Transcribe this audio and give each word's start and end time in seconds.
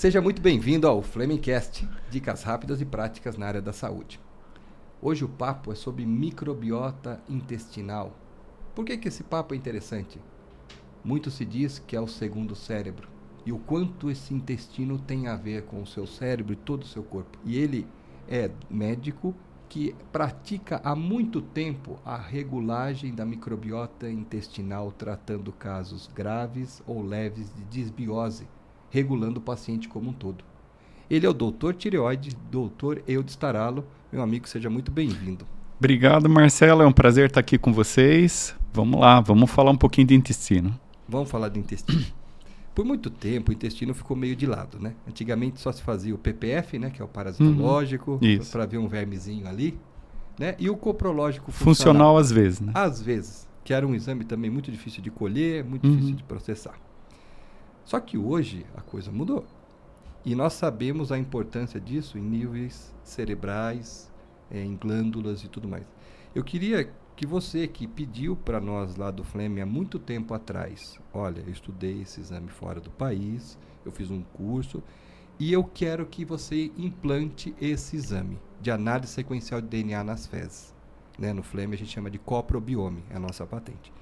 Seja 0.00 0.18
muito 0.18 0.40
bem-vindo 0.40 0.88
ao 0.88 1.02
Flemingcast, 1.02 1.86
dicas 2.08 2.42
rápidas 2.42 2.80
e 2.80 2.86
práticas 2.86 3.36
na 3.36 3.44
área 3.44 3.60
da 3.60 3.70
saúde. 3.70 4.18
Hoje 4.98 5.26
o 5.26 5.28
papo 5.28 5.72
é 5.72 5.74
sobre 5.74 6.06
microbiota 6.06 7.20
intestinal. 7.28 8.16
Por 8.74 8.86
que, 8.86 8.96
que 8.96 9.08
esse 9.08 9.22
papo 9.22 9.52
é 9.52 9.58
interessante? 9.58 10.18
Muito 11.04 11.30
se 11.30 11.44
diz 11.44 11.78
que 11.80 11.94
é 11.94 12.00
o 12.00 12.08
segundo 12.08 12.56
cérebro 12.56 13.10
e 13.44 13.52
o 13.52 13.58
quanto 13.58 14.10
esse 14.10 14.32
intestino 14.32 14.98
tem 14.98 15.28
a 15.28 15.36
ver 15.36 15.64
com 15.64 15.82
o 15.82 15.86
seu 15.86 16.06
cérebro 16.06 16.54
e 16.54 16.56
todo 16.56 16.84
o 16.84 16.88
seu 16.88 17.02
corpo. 17.02 17.38
E 17.44 17.58
ele 17.58 17.86
é 18.26 18.50
médico 18.70 19.34
que 19.68 19.94
pratica 20.10 20.80
há 20.82 20.96
muito 20.96 21.42
tempo 21.42 21.98
a 22.06 22.16
regulagem 22.16 23.14
da 23.14 23.26
microbiota 23.26 24.08
intestinal, 24.08 24.92
tratando 24.92 25.52
casos 25.52 26.06
graves 26.06 26.82
ou 26.86 27.02
leves 27.02 27.54
de 27.54 27.64
disbiose, 27.64 28.48
regulando 28.90 29.38
o 29.38 29.42
paciente 29.42 29.88
como 29.88 30.10
um 30.10 30.12
todo. 30.12 30.44
Ele 31.08 31.26
é 31.26 31.28
o 31.28 31.32
doutor 31.34 31.74
tireoide, 31.74 32.36
doutor 32.50 33.02
Eudes 33.06 33.34
Taralo. 33.36 33.84
Meu 34.12 34.22
amigo, 34.22 34.48
seja 34.48 34.70
muito 34.70 34.90
bem-vindo. 34.90 35.46
Obrigado, 35.78 36.28
Marcelo. 36.28 36.82
É 36.82 36.86
um 36.86 36.92
prazer 36.92 37.26
estar 37.26 37.40
aqui 37.40 37.56
com 37.58 37.72
vocês. 37.72 38.54
Vamos 38.72 39.00
lá, 39.00 39.20
vamos 39.20 39.50
falar 39.50 39.70
um 39.70 39.76
pouquinho 39.76 40.06
de 40.06 40.14
intestino. 40.14 40.78
Vamos 41.08 41.30
falar 41.30 41.48
de 41.48 41.58
intestino. 41.58 42.04
Por 42.74 42.84
muito 42.84 43.10
tempo, 43.10 43.50
o 43.50 43.54
intestino 43.54 43.92
ficou 43.92 44.16
meio 44.16 44.36
de 44.36 44.46
lado, 44.46 44.78
né? 44.78 44.94
Antigamente 45.08 45.58
só 45.60 45.72
se 45.72 45.82
fazia 45.82 46.14
o 46.14 46.18
PPF, 46.18 46.78
né? 46.78 46.90
Que 46.90 47.02
é 47.02 47.04
o 47.04 47.08
parasitológico, 47.08 48.12
Uhum. 48.22 48.38
Para 48.52 48.64
ver 48.66 48.78
um 48.78 48.86
vermezinho 48.86 49.48
ali, 49.48 49.76
né? 50.38 50.54
E 50.58 50.70
o 50.70 50.76
coprológico 50.76 51.50
Funcional 51.50 52.16
às 52.16 52.30
vezes, 52.30 52.60
né? 52.60 52.70
Às 52.74 53.02
vezes, 53.02 53.48
que 53.64 53.74
era 53.74 53.84
um 53.86 53.94
exame 53.94 54.24
também 54.24 54.50
muito 54.50 54.70
difícil 54.70 55.02
de 55.02 55.10
colher, 55.10 55.64
muito 55.64 55.84
Uhum. 55.84 55.94
difícil 55.96 56.14
de 56.16 56.22
processar. 56.22 56.74
Só 57.84 57.98
que 58.00 58.16
hoje 58.16 58.66
a 58.76 58.80
coisa 58.80 59.10
mudou. 59.10 59.44
E 60.24 60.34
nós 60.34 60.52
sabemos 60.52 61.10
a 61.10 61.18
importância 61.18 61.80
disso 61.80 62.18
em 62.18 62.22
níveis 62.22 62.94
cerebrais, 63.02 64.10
eh, 64.50 64.62
em 64.62 64.76
glândulas 64.76 65.42
e 65.42 65.48
tudo 65.48 65.66
mais. 65.66 65.84
Eu 66.34 66.44
queria 66.44 66.92
que 67.16 67.26
você 67.26 67.66
que 67.66 67.86
pediu 67.86 68.36
para 68.36 68.60
nós 68.60 68.96
lá 68.96 69.10
do 69.10 69.24
Fleme 69.24 69.60
há 69.60 69.66
muito 69.66 69.98
tempo 69.98 70.32
atrás, 70.32 70.98
olha, 71.12 71.40
eu 71.40 71.52
estudei 71.52 72.00
esse 72.00 72.20
exame 72.20 72.48
fora 72.48 72.80
do 72.80 72.90
país, 72.90 73.58
eu 73.84 73.92
fiz 73.92 74.10
um 74.10 74.22
curso 74.22 74.82
e 75.38 75.52
eu 75.52 75.64
quero 75.64 76.06
que 76.06 76.24
você 76.24 76.70
implante 76.76 77.54
esse 77.60 77.96
exame 77.96 78.38
de 78.60 78.70
análise 78.70 79.12
sequencial 79.12 79.60
de 79.60 79.68
DNA 79.68 80.04
nas 80.04 80.26
fezes. 80.26 80.74
Né? 81.18 81.32
No 81.32 81.42
Fleme 81.42 81.74
a 81.74 81.78
gente 81.78 81.90
chama 81.90 82.10
de 82.10 82.18
coprobiome, 82.18 83.02
é 83.10 83.16
a 83.16 83.20
nossa 83.20 83.46
patente. 83.46 83.92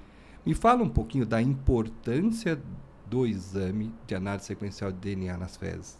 Me 0.45 0.53
fala 0.53 0.83
um 0.83 0.89
pouquinho 0.89 1.25
da 1.25 1.41
importância 1.41 2.61
do 3.09 3.25
exame 3.25 3.91
de 4.05 4.15
análise 4.15 4.45
sequencial 4.45 4.91
de 4.91 4.97
DNA 4.97 5.37
nas 5.37 5.57
fezes. 5.57 5.97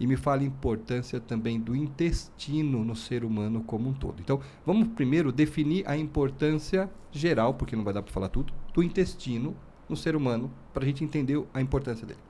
E 0.00 0.06
me 0.06 0.16
fala 0.16 0.42
a 0.42 0.44
importância 0.44 1.18
também 1.18 1.58
do 1.58 1.74
intestino 1.74 2.84
no 2.84 2.94
ser 2.94 3.24
humano 3.24 3.62
como 3.66 3.88
um 3.88 3.92
todo. 3.92 4.20
Então, 4.20 4.40
vamos 4.64 4.88
primeiro 4.88 5.32
definir 5.32 5.82
a 5.88 5.96
importância 5.96 6.88
geral, 7.10 7.54
porque 7.54 7.74
não 7.74 7.82
vai 7.82 7.92
dar 7.92 8.02
para 8.02 8.12
falar 8.12 8.28
tudo, 8.28 8.52
do 8.72 8.82
intestino 8.82 9.56
no 9.88 9.96
ser 9.96 10.14
humano, 10.14 10.50
para 10.72 10.84
a 10.84 10.86
gente 10.86 11.02
entender 11.02 11.42
a 11.52 11.60
importância 11.60 12.06
dele. 12.06 12.20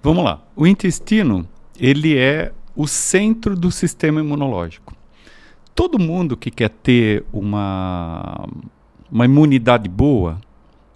Vamos 0.00 0.24
lá. 0.24 0.42
O 0.54 0.66
intestino, 0.66 1.48
ele 1.78 2.16
é 2.16 2.52
o 2.76 2.86
centro 2.86 3.56
do 3.56 3.70
sistema 3.70 4.20
imunológico. 4.20 4.94
Todo 5.74 5.98
mundo 5.98 6.36
que 6.36 6.50
quer 6.50 6.68
ter 6.68 7.24
uma, 7.32 8.46
uma 9.10 9.24
imunidade 9.24 9.88
boa, 9.88 10.40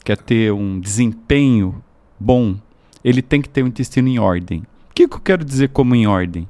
quer 0.04 0.18
ter 0.18 0.52
um 0.52 0.78
desempenho 0.78 1.82
bom, 2.18 2.56
ele 3.04 3.22
tem 3.22 3.40
que 3.40 3.48
ter 3.48 3.62
o 3.62 3.66
intestino 3.66 4.08
em 4.08 4.18
ordem. 4.18 4.60
O 4.90 4.94
que, 4.94 5.06
que 5.06 5.14
eu 5.14 5.20
quero 5.20 5.44
dizer 5.44 5.68
como 5.70 5.94
em 5.94 6.06
ordem? 6.06 6.48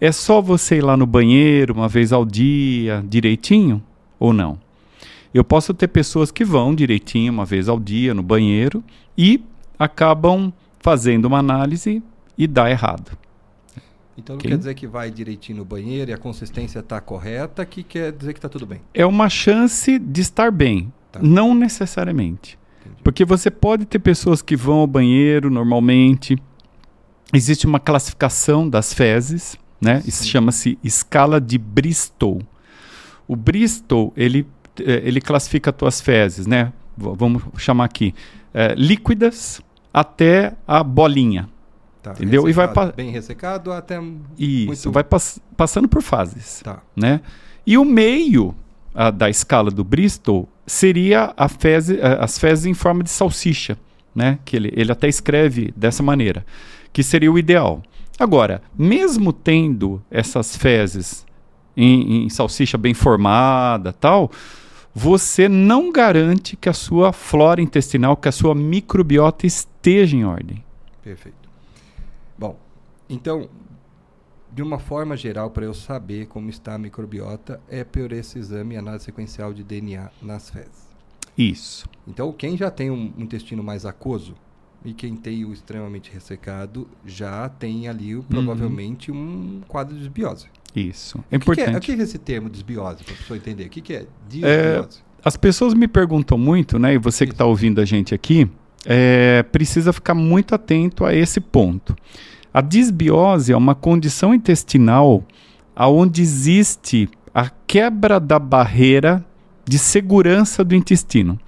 É 0.00 0.10
só 0.12 0.40
você 0.40 0.76
ir 0.76 0.80
lá 0.82 0.96
no 0.96 1.06
banheiro 1.06 1.74
uma 1.74 1.88
vez 1.88 2.12
ao 2.12 2.24
dia, 2.24 3.04
direitinho, 3.06 3.82
ou 4.18 4.32
não? 4.32 4.58
Eu 5.32 5.44
posso 5.44 5.74
ter 5.74 5.88
pessoas 5.88 6.30
que 6.30 6.44
vão 6.44 6.74
direitinho 6.74 7.32
uma 7.32 7.44
vez 7.44 7.68
ao 7.68 7.78
dia 7.78 8.14
no 8.14 8.22
banheiro 8.22 8.82
e 9.16 9.44
acabam 9.78 10.52
fazendo 10.80 11.26
uma 11.26 11.38
análise 11.38 12.02
e 12.36 12.46
dá 12.46 12.70
errado. 12.70 13.12
Então 14.16 14.34
não 14.34 14.40
Ok. 14.40 14.50
quer 14.50 14.56
dizer 14.58 14.74
que 14.74 14.86
vai 14.86 15.10
direitinho 15.10 15.58
no 15.58 15.64
banheiro 15.64 16.10
e 16.10 16.14
a 16.14 16.18
consistência 16.18 16.80
está 16.80 17.00
correta, 17.00 17.64
que 17.64 17.82
quer 17.82 18.12
dizer 18.12 18.32
que 18.32 18.38
está 18.38 18.48
tudo 18.48 18.66
bem. 18.66 18.80
É 18.92 19.04
uma 19.06 19.28
chance 19.28 19.98
de 19.98 20.20
estar 20.20 20.50
bem, 20.50 20.92
Tá. 21.12 21.20
não 21.22 21.54
necessariamente. 21.54 22.58
Porque 23.02 23.24
você 23.24 23.50
pode 23.50 23.84
ter 23.86 23.98
pessoas 23.98 24.42
que 24.42 24.54
vão 24.56 24.78
ao 24.78 24.86
banheiro 24.86 25.50
normalmente. 25.50 26.36
Existe 27.32 27.66
uma 27.66 27.78
classificação 27.80 28.68
das 28.68 28.92
fezes, 28.92 29.56
né? 29.80 30.02
Isso 30.06 30.26
chama-se 30.26 30.78
escala 30.82 31.40
de 31.40 31.56
Bristol. 31.58 32.42
O 33.26 33.36
Bristol, 33.36 34.12
ele, 34.16 34.46
eh, 34.80 35.02
ele 35.04 35.20
classifica 35.20 35.70
as 35.70 35.76
tuas 35.76 36.00
fezes, 36.00 36.46
né? 36.46 36.72
Vamos 36.96 37.42
chamar 37.56 37.84
aqui. 37.84 38.14
eh, 38.52 38.74
líquidas 38.76 39.62
até 39.94 40.54
a 40.66 40.82
bolinha. 40.82 41.48
Tá, 42.02 42.12
Entendeu? 42.12 42.48
E 42.48 42.52
vai 42.52 42.68
bem 42.96 43.10
ressecado 43.10 43.72
até 43.72 44.00
Isso, 44.38 44.66
muito... 44.66 44.90
vai 44.92 45.04
pass- 45.04 45.38
passando 45.56 45.86
por 45.86 46.02
fases. 46.02 46.60
Tá. 46.64 46.80
né? 46.96 47.20
E 47.66 47.76
o 47.78 47.84
meio 47.84 48.54
ah, 48.94 49.10
da 49.10 49.28
escala 49.30 49.70
do 49.70 49.84
Bristol 49.84 50.48
seria 50.70 51.34
ah, 51.36 51.48
as 52.20 52.38
fezes 52.38 52.64
em 52.64 52.74
forma 52.74 53.02
de 53.02 53.10
salsicha, 53.10 53.76
né? 54.14 54.38
Que 54.44 54.54
ele, 54.54 54.72
ele 54.76 54.92
até 54.92 55.08
escreve 55.08 55.74
dessa 55.76 56.00
maneira, 56.00 56.46
que 56.92 57.02
seria 57.02 57.30
o 57.30 57.36
ideal. 57.36 57.82
Agora, 58.16 58.62
mesmo 58.78 59.32
tendo 59.32 60.00
essas 60.08 60.56
fezes 60.56 61.26
em, 61.76 62.24
em 62.24 62.28
salsicha 62.28 62.78
bem 62.78 62.94
formada, 62.94 63.92
tal, 63.92 64.30
você 64.94 65.48
não 65.48 65.90
garante 65.90 66.56
que 66.56 66.68
a 66.68 66.72
sua 66.72 67.12
flora 67.12 67.60
intestinal, 67.60 68.16
que 68.16 68.28
a 68.28 68.32
sua 68.32 68.54
microbiota 68.54 69.48
esteja 69.48 70.16
em 70.16 70.24
ordem. 70.24 70.64
Perfeito. 71.02 71.48
Bom, 72.38 72.56
então, 73.08 73.48
de 74.52 74.62
uma 74.62 74.78
forma 74.78 75.16
geral, 75.16 75.50
para 75.50 75.64
eu 75.64 75.74
saber 75.74 76.26
como 76.26 76.50
está 76.50 76.74
a 76.74 76.78
microbiota, 76.78 77.60
é 77.68 77.84
por 77.84 78.12
esse 78.12 78.38
exame 78.38 78.76
análise 78.76 79.04
sequencial 79.04 79.52
de 79.52 79.62
DNA 79.62 80.10
nas 80.20 80.50
fezes. 80.50 80.88
Isso. 81.38 81.86
Então, 82.06 82.32
quem 82.32 82.56
já 82.56 82.70
tem 82.70 82.90
um 82.90 83.12
intestino 83.16 83.62
mais 83.62 83.86
aquoso 83.86 84.34
e 84.84 84.92
quem 84.92 85.14
tem 85.16 85.44
o 85.44 85.52
extremamente 85.52 86.10
ressecado 86.12 86.88
já 87.06 87.48
tem 87.48 87.86
ali 87.88 88.16
o- 88.16 88.22
provavelmente 88.22 89.10
um 89.12 89.60
quadro 89.68 89.94
de 89.94 90.00
desbiose. 90.00 90.46
Isso. 90.74 91.18
É 91.30 91.36
O 91.36 91.40
que, 91.40 91.46
que 91.46 91.60
é, 91.60 91.64
importante. 91.64 91.76
o 91.76 91.80
que 91.80 91.92
é 92.00 92.04
esse 92.04 92.18
termo 92.18 92.48
desbiose, 92.50 93.04
para 93.04 93.14
a 93.14 93.16
pessoa 93.16 93.36
entender? 93.36 93.66
O 93.66 93.70
que, 93.70 93.80
que 93.80 93.92
é 93.94 94.06
desbiose? 94.28 95.00
As 95.24 95.36
pessoas 95.36 95.74
me 95.74 95.86
perguntam 95.86 96.38
muito, 96.38 96.78
né? 96.78 96.94
E 96.94 96.98
você 96.98 97.24
que 97.26 97.30
Isso. 97.30 97.34
está 97.34 97.44
ouvindo 97.44 97.80
a 97.80 97.84
gente 97.84 98.14
aqui, 98.14 98.50
é, 98.86 99.42
precisa 99.44 99.92
ficar 99.92 100.14
muito 100.14 100.54
atento 100.54 101.04
a 101.04 101.14
esse 101.14 101.40
ponto. 101.40 101.94
A 102.52 102.60
disbiose 102.60 103.52
é 103.52 103.56
uma 103.56 103.74
condição 103.74 104.34
intestinal 104.34 105.24
onde 105.76 106.20
existe 106.20 107.08
a 107.34 107.48
quebra 107.66 108.20
da 108.20 108.38
barreira 108.38 109.24
de 109.64 109.78
segurança 109.78 110.64
do 110.64 110.74
intestino. 110.74 111.38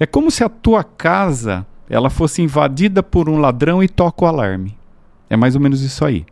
É 0.00 0.06
como 0.06 0.30
se 0.30 0.42
a 0.42 0.48
tua 0.48 0.82
casa 0.82 1.66
ela 1.88 2.10
fosse 2.10 2.42
invadida 2.42 3.02
por 3.02 3.28
um 3.28 3.38
ladrão 3.38 3.82
e 3.82 3.88
toca 3.88 4.24
o 4.24 4.28
alarme. 4.28 4.76
É 5.30 5.36
mais 5.36 5.54
ou 5.54 5.60
menos 5.60 5.82
isso 5.82 6.04
aí. 6.04 6.24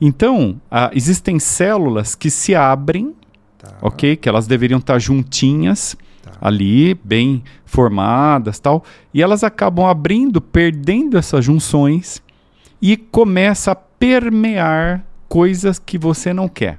Então, 0.00 0.60
ah, 0.70 0.90
existem 0.94 1.38
células 1.38 2.14
que 2.14 2.30
se 2.30 2.54
abrem, 2.54 3.14
Tá, 3.58 3.74
ok? 3.82 4.14
Que 4.14 4.28
elas 4.28 4.46
deveriam 4.46 4.78
estar 4.78 4.98
juntinhas 5.00 5.96
tá. 6.22 6.30
ali, 6.40 6.94
bem 7.02 7.42
formadas 7.64 8.60
tal, 8.60 8.84
e 9.12 9.20
elas 9.20 9.42
acabam 9.42 9.84
abrindo, 9.84 10.40
perdendo 10.40 11.18
essas 11.18 11.44
junções 11.44 12.22
e 12.80 12.96
começa 12.96 13.72
a 13.72 13.74
permear 13.74 15.04
coisas 15.28 15.78
que 15.78 15.98
você 15.98 16.32
não 16.32 16.48
quer, 16.48 16.78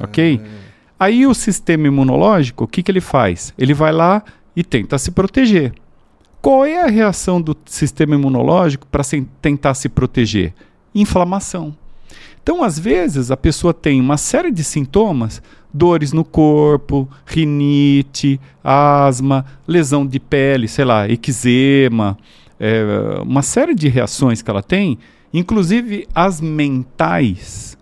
ok? 0.00 0.40
Ah, 0.42 0.64
Aí 0.98 1.26
o 1.26 1.34
sistema 1.34 1.88
imunológico, 1.88 2.64
o 2.64 2.68
que, 2.68 2.82
que 2.82 2.90
ele 2.90 3.00
faz? 3.00 3.52
Ele 3.58 3.74
vai 3.74 3.92
lá 3.92 4.22
e 4.54 4.62
tenta 4.62 4.96
se 4.96 5.10
proteger. 5.10 5.72
Qual 6.40 6.64
é 6.64 6.82
a 6.82 6.86
reação 6.86 7.40
do 7.42 7.56
sistema 7.66 8.14
imunológico 8.14 8.86
para 8.86 9.02
tentar 9.42 9.74
se 9.74 9.88
proteger? 9.88 10.54
Inflamação. 10.94 11.76
Então, 12.42 12.62
às 12.62 12.78
vezes, 12.78 13.30
a 13.30 13.36
pessoa 13.36 13.74
tem 13.74 14.00
uma 14.00 14.16
série 14.16 14.52
de 14.52 14.62
sintomas, 14.62 15.42
dores 15.72 16.12
no 16.12 16.24
corpo, 16.24 17.08
rinite, 17.26 18.38
asma, 18.62 19.44
lesão 19.66 20.06
de 20.06 20.20
pele, 20.20 20.68
sei 20.68 20.84
lá, 20.84 21.08
eczema, 21.08 22.16
é, 22.60 23.18
uma 23.22 23.42
série 23.42 23.74
de 23.74 23.88
reações 23.88 24.42
que 24.42 24.50
ela 24.50 24.62
tem, 24.62 24.98
inclusive 25.34 26.06
as 26.14 26.40
mentais, 26.40 27.76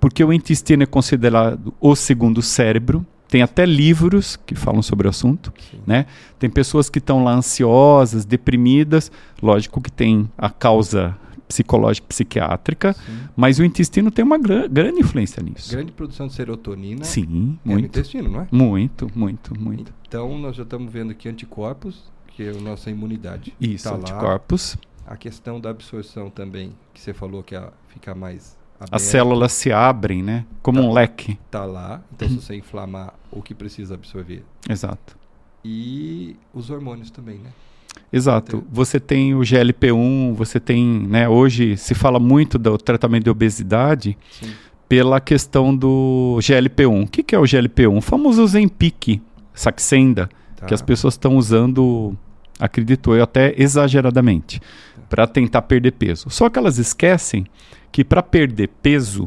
porque 0.00 0.22
o 0.22 0.32
intestino 0.32 0.82
é 0.82 0.86
considerado 0.86 1.72
o 1.80 1.94
segundo 1.96 2.42
cérebro. 2.42 3.04
Tem 3.28 3.42
até 3.42 3.66
livros 3.66 4.36
que 4.36 4.54
falam 4.54 4.82
sobre 4.82 5.08
o 5.08 5.10
assunto, 5.10 5.52
Sim. 5.70 5.80
né? 5.84 6.06
Tem 6.38 6.48
pessoas 6.48 6.88
que 6.88 6.98
estão 6.98 7.24
lá 7.24 7.34
ansiosas, 7.34 8.24
deprimidas, 8.24 9.10
lógico 9.42 9.80
que 9.80 9.90
tem 9.90 10.30
a 10.38 10.48
causa 10.48 11.16
psicológica 11.48 12.06
psiquiátrica, 12.08 12.92
Sim. 12.92 13.18
mas 13.36 13.58
o 13.58 13.64
intestino 13.64 14.10
tem 14.12 14.24
uma 14.24 14.38
gran- 14.38 14.68
grande 14.68 15.00
influência 15.00 15.42
nisso. 15.42 15.72
Grande 15.72 15.90
produção 15.92 16.28
de 16.28 16.34
serotonina 16.34 17.04
Sim, 17.04 17.58
é 17.64 17.68
no 17.68 17.72
muito. 17.74 17.86
intestino, 17.86 18.30
não 18.30 18.40
é? 18.42 18.46
Muito, 18.50 19.08
muito, 19.14 19.60
muito. 19.60 19.92
Então 20.08 20.38
nós 20.38 20.54
já 20.54 20.62
estamos 20.62 20.92
vendo 20.92 21.10
aqui 21.10 21.28
anticorpos, 21.28 22.04
que 22.28 22.44
é 22.44 22.50
a 22.50 22.60
nossa 22.60 22.90
imunidade. 22.90 23.52
Isso, 23.60 23.84
tá 23.90 23.96
lá. 23.96 24.38
A 25.06 25.16
questão 25.16 25.60
da 25.60 25.70
absorção 25.70 26.28
também, 26.30 26.72
que 26.92 27.00
você 27.00 27.14
falou 27.14 27.42
que 27.42 27.54
a, 27.54 27.70
fica 27.88 28.14
mais 28.14 28.56
As 28.80 28.88
aberto, 28.88 29.00
células 29.02 29.52
se 29.52 29.70
abrem, 29.72 30.22
né? 30.22 30.44
Como 30.62 30.80
um 30.82 30.92
leque. 30.92 31.38
tá 31.50 31.64
lá. 31.64 32.02
Então 32.14 32.28
se 32.28 32.34
você 32.36 32.56
inflamar 32.56 33.14
o 33.30 33.40
que 33.40 33.54
precisa 33.54 33.94
absorver. 33.94 34.42
Exato. 34.68 35.16
E 35.64 36.36
os 36.54 36.70
hormônios 36.70 37.10
também, 37.10 37.38
né? 37.38 37.50
Exato. 38.12 38.56
Entendo. 38.58 38.68
Você 38.72 39.00
tem 39.00 39.34
o 39.34 39.40
GLP-1, 39.40 40.34
você 40.34 40.60
tem, 40.60 40.84
né, 41.08 41.28
hoje 41.28 41.76
se 41.76 41.94
fala 41.94 42.20
muito 42.20 42.58
do 42.58 42.76
tratamento 42.78 43.24
de 43.24 43.30
obesidade 43.30 44.16
Sim. 44.30 44.52
pela 44.88 45.20
questão 45.20 45.74
do 45.74 46.36
GLP-1. 46.40 47.04
O 47.04 47.08
que, 47.08 47.22
que 47.22 47.34
é 47.34 47.38
o 47.38 47.42
GLP-1? 47.42 47.96
O 47.96 48.00
famoso 48.00 48.46
Zempic, 48.46 49.20
Saxenda, 49.54 50.28
Tá. 50.56 50.64
que 50.66 50.72
as 50.74 50.80
pessoas 50.80 51.14
estão 51.14 51.36
usando, 51.36 52.16
acredito 52.58 53.14
eu, 53.14 53.22
até 53.22 53.54
exageradamente, 53.56 54.60
para 55.08 55.26
tentar 55.26 55.62
perder 55.62 55.92
peso. 55.92 56.30
Só 56.30 56.48
que 56.48 56.58
elas 56.58 56.78
esquecem 56.78 57.46
que 57.92 58.04
para 58.04 58.22
perder 58.22 58.68
peso, 58.82 59.24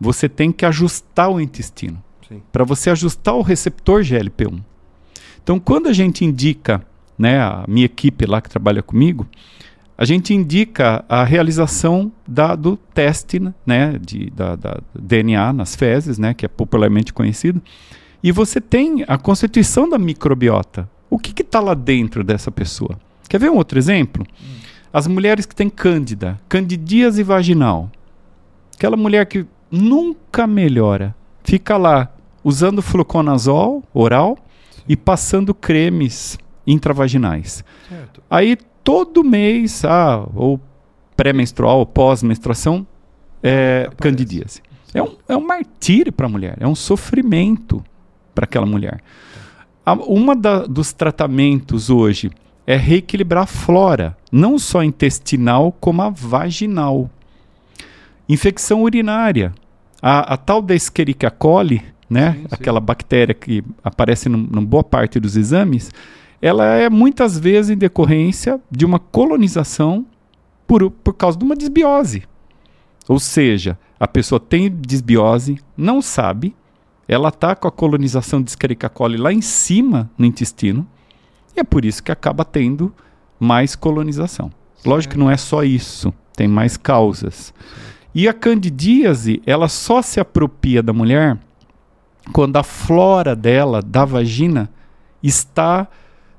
você 0.00 0.28
tem 0.28 0.50
que 0.50 0.66
ajustar 0.66 1.30
o 1.30 1.40
intestino. 1.40 2.02
Para 2.50 2.64
você 2.64 2.90
ajustar 2.90 3.34
o 3.34 3.42
receptor 3.42 4.02
GLP-1. 4.02 4.62
Então, 5.42 5.60
quando 5.60 5.88
a 5.88 5.92
gente 5.92 6.24
indica, 6.24 6.82
né, 7.18 7.40
a 7.40 7.64
minha 7.68 7.86
equipe 7.86 8.24
lá 8.24 8.40
que 8.40 8.48
trabalha 8.48 8.82
comigo, 8.82 9.26
a 9.96 10.04
gente 10.04 10.32
indica 10.32 11.04
a 11.08 11.22
realização 11.24 12.10
da, 12.26 12.56
do 12.56 12.76
teste 12.76 13.40
né, 13.66 13.98
de, 14.00 14.30
da, 14.30 14.56
da 14.56 14.80
DNA 14.98 15.52
nas 15.52 15.76
fezes, 15.76 16.18
né, 16.18 16.32
que 16.34 16.44
é 16.44 16.48
popularmente 16.48 17.12
conhecido, 17.12 17.62
e 18.22 18.32
você 18.32 18.60
tem 18.60 19.04
a 19.06 19.18
constituição 19.18 19.88
da 19.88 19.98
microbiota. 19.98 20.88
O 21.12 21.18
que 21.18 21.42
está 21.42 21.60
lá 21.60 21.74
dentro 21.74 22.24
dessa 22.24 22.50
pessoa? 22.50 22.98
Quer 23.28 23.38
ver 23.38 23.50
um 23.50 23.56
outro 23.56 23.78
exemplo? 23.78 24.26
As 24.90 25.06
mulheres 25.06 25.44
que 25.44 25.54
têm 25.54 25.68
cândida, 25.68 26.40
candidíase 26.48 27.22
vaginal. 27.22 27.90
Aquela 28.74 28.96
mulher 28.96 29.26
que 29.26 29.44
nunca 29.70 30.46
melhora, 30.46 31.14
fica 31.44 31.76
lá 31.76 32.10
usando 32.42 32.80
fluconazol 32.80 33.84
oral 33.92 34.38
e 34.88 34.96
passando 34.96 35.54
cremes 35.54 36.38
intravaginais. 36.66 37.62
Certo. 37.90 38.22
Aí 38.30 38.56
todo 38.82 39.22
mês, 39.22 39.84
ah, 39.84 40.26
ou 40.34 40.58
pré-menstrual, 41.14 41.80
ou 41.80 41.84
pós-menstruação, 41.84 42.86
é 43.42 43.82
Aparece. 43.82 43.96
candidíase. 43.98 44.62
É 44.94 45.02
um, 45.02 45.14
é 45.28 45.36
um 45.36 45.46
martírio 45.46 46.10
para 46.10 46.24
a 46.24 46.28
mulher, 46.30 46.56
é 46.58 46.66
um 46.66 46.74
sofrimento 46.74 47.84
para 48.34 48.44
aquela 48.44 48.64
mulher. 48.64 49.02
Uma 49.84 50.36
da, 50.36 50.64
dos 50.66 50.92
tratamentos 50.92 51.90
hoje 51.90 52.30
é 52.66 52.76
reequilibrar 52.76 53.44
a 53.44 53.46
flora, 53.46 54.16
não 54.30 54.58
só 54.58 54.82
intestinal, 54.82 55.72
como 55.80 56.02
a 56.02 56.10
vaginal. 56.10 57.10
Infecção 58.28 58.82
urinária. 58.82 59.52
A, 60.00 60.34
a 60.34 60.36
tal 60.36 60.62
da 60.62 60.74
Escherichia 60.74 61.30
coli, 61.30 61.82
né, 62.08 62.32
Sim, 62.32 62.38
sim. 62.40 62.46
aquela 62.50 62.80
bactéria 62.80 63.34
que 63.34 63.64
aparece 63.82 64.28
numa 64.28 64.62
boa 64.62 64.84
parte 64.84 65.18
dos 65.18 65.36
exames, 65.36 65.90
ela 66.40 66.66
é 66.66 66.90
muitas 66.90 67.38
vezes 67.38 67.70
em 67.70 67.76
decorrência 67.76 68.60
de 68.70 68.84
uma 68.84 68.98
colonização 68.98 70.04
por, 70.66 70.90
por 70.90 71.14
causa 71.14 71.38
de 71.38 71.44
uma 71.44 71.56
desbiose. 71.56 72.24
Ou 73.08 73.18
seja, 73.18 73.78
a 73.98 74.08
pessoa 74.08 74.40
tem 74.40 74.70
desbiose, 74.70 75.58
não 75.76 76.02
sabe, 76.02 76.54
ela 77.08 77.28
está 77.28 77.54
com 77.54 77.68
a 77.68 77.72
colonização 77.72 78.42
de 78.42 78.50
Escherichia 78.50 78.88
coli 78.88 79.16
lá 79.16 79.32
em 79.32 79.42
cima 79.42 80.10
no 80.16 80.24
intestino, 80.24 80.86
e 81.56 81.60
é 81.60 81.64
por 81.64 81.84
isso 81.84 82.02
que 82.02 82.12
acaba 82.12 82.44
tendo 82.44 82.92
mais 83.38 83.74
colonização. 83.76 84.50
Lógico 84.84 85.14
que 85.14 85.18
não 85.18 85.30
é 85.30 85.36
só 85.36 85.62
isso, 85.62 86.12
tem 86.34 86.48
mais 86.48 86.76
causas. 86.76 87.52
E 88.14 88.28
a 88.28 88.32
candidíase, 88.32 89.42
ela 89.46 89.68
só 89.68 90.02
se 90.02 90.20
apropria 90.20 90.82
da 90.82 90.92
mulher 90.92 91.38
quando 92.32 92.56
a 92.56 92.62
flora 92.62 93.34
dela, 93.34 93.82
da 93.82 94.04
vagina, 94.04 94.70
está 95.22 95.88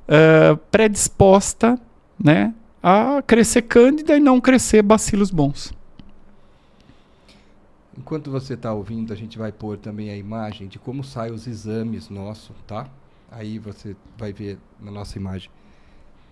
eh, 0.08 0.58
predisposta 0.70 1.80
né, 2.22 2.54
a 2.82 3.22
crescer 3.26 3.64
cândida 3.64 4.16
e 4.16 4.20
não 4.20 4.40
crescer 4.40 4.82
bacilos 4.82 5.32
bons. 5.32 5.74
Enquanto 7.98 8.32
você 8.32 8.56
está 8.56 8.74
ouvindo, 8.74 9.14
a 9.14 9.16
gente 9.16 9.38
vai 9.38 9.52
pôr 9.52 9.78
também 9.78 10.10
a 10.10 10.18
imagem 10.18 10.68
de 10.68 10.80
como 10.80 11.04
saem 11.04 11.32
os 11.34 11.46
exames 11.48 12.10
nossos, 12.10 12.56
tá? 12.66 12.90
Aí 13.32 13.60
você 13.60 13.96
vai 14.18 14.34
ver 14.34 14.58
na 14.80 14.92
nossa 14.92 15.18
imagem. 15.18 15.50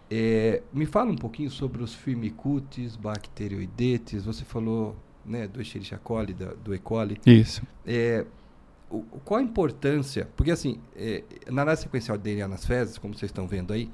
É, 0.10 0.62
me 0.74 0.86
fala 0.86 1.12
um 1.12 1.16
pouquinho 1.16 1.50
sobre 1.50 1.82
os 1.82 1.94
firmicutes, 1.94 2.96
bacteroidetes. 2.96 4.26
Você 4.26 4.44
falou 4.44 4.96
né, 5.26 5.48
do 5.48 5.62
Escherichia 5.62 5.98
coli, 5.98 6.34
da, 6.34 6.54
do 6.54 6.74
E. 6.76 6.80
coli. 6.80 7.18
Isso. 7.26 7.62
É, 7.86 8.26
o- 8.90 9.04
qual 9.24 9.40
a 9.40 9.44
importância? 9.44 10.28
Porque 10.36 10.52
assim, 10.52 10.80
é, 10.96 11.24
na 11.50 11.62
análise 11.62 11.84
sequencial 11.84 12.18
de 12.18 12.24
DNA 12.24 12.48
nas 12.48 12.66
fezes, 12.66 12.98
como 12.98 13.14
vocês 13.14 13.30
estão 13.30 13.48
vendo 13.48 13.72
aí, 13.72 13.90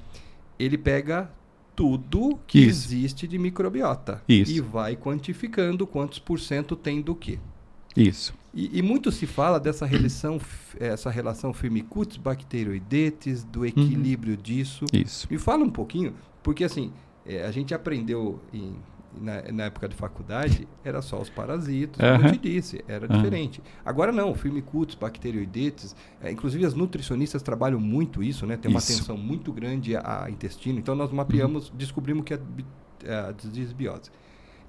ele 0.58 0.78
pega 0.78 1.30
tudo 1.76 2.40
que 2.48 2.60
Isso. 2.60 2.88
existe 2.88 3.28
de 3.28 3.38
microbiota 3.38 4.24
Isso. 4.28 4.52
e 4.52 4.60
vai 4.60 4.96
quantificando 4.96 5.86
quantos 5.86 6.18
por 6.18 6.40
cento 6.40 6.76
tem 6.76 7.00
do 7.02 7.14
que. 7.14 7.40
Isso. 7.96 8.34
E, 8.54 8.80
e 8.80 8.82
muito 8.82 9.12
se 9.12 9.26
fala 9.28 9.60
dessa 9.60 9.86
relação, 9.86 10.40
essa 10.80 11.10
relação 11.10 11.54
firmicutes, 11.54 12.18
bacteroidetes, 12.18 13.44
do 13.44 13.66
equilíbrio 13.66 14.36
disso. 14.36 14.86
Isso. 14.94 15.28
Me 15.30 15.38
fala 15.38 15.64
um 15.64 15.70
pouquinho, 15.70 16.14
porque 16.42 16.64
assim, 16.64 16.92
é, 17.26 17.46
a 17.46 17.52
gente 17.52 17.74
aprendeu 17.74 18.40
em- 18.54 18.76
na, 19.20 19.42
na 19.52 19.64
época 19.66 19.88
de 19.90 19.96
faculdade, 19.96 20.68
era 20.84 21.02
só 21.02 21.20
os 21.20 21.30
parasitas, 21.30 21.98
como 21.98 22.22
Aham. 22.22 22.28
eu 22.28 22.32
te 22.34 22.38
disse, 22.50 22.84
era 22.88 23.06
Aham. 23.08 23.16
diferente. 23.16 23.62
Agora 23.84 24.12
não, 24.12 24.36
firmicutes, 24.36 24.96
bacteroidetes, 24.96 25.96
é, 26.22 26.32
inclusive 26.32 26.66
as 26.66 26.76
nutricionistas 26.76 27.42
trabalham 27.42 27.80
muito 27.80 28.22
isso, 28.24 28.46
né? 28.46 28.58
Tem 28.58 28.70
uma 28.70 28.78
Isso. 28.80 28.94
atenção 28.94 29.18
muito 29.18 29.52
grande 29.52 29.96
a, 29.96 30.26
a 30.26 30.30
intestino, 30.30 30.78
então 30.78 30.94
nós 30.96 31.12
mapeamos, 31.12 31.72
descobrimos 31.76 32.24
que 32.26 32.34
é 32.34 32.40
é 33.06 33.14
a 33.14 33.32
desbiose. 33.32 34.10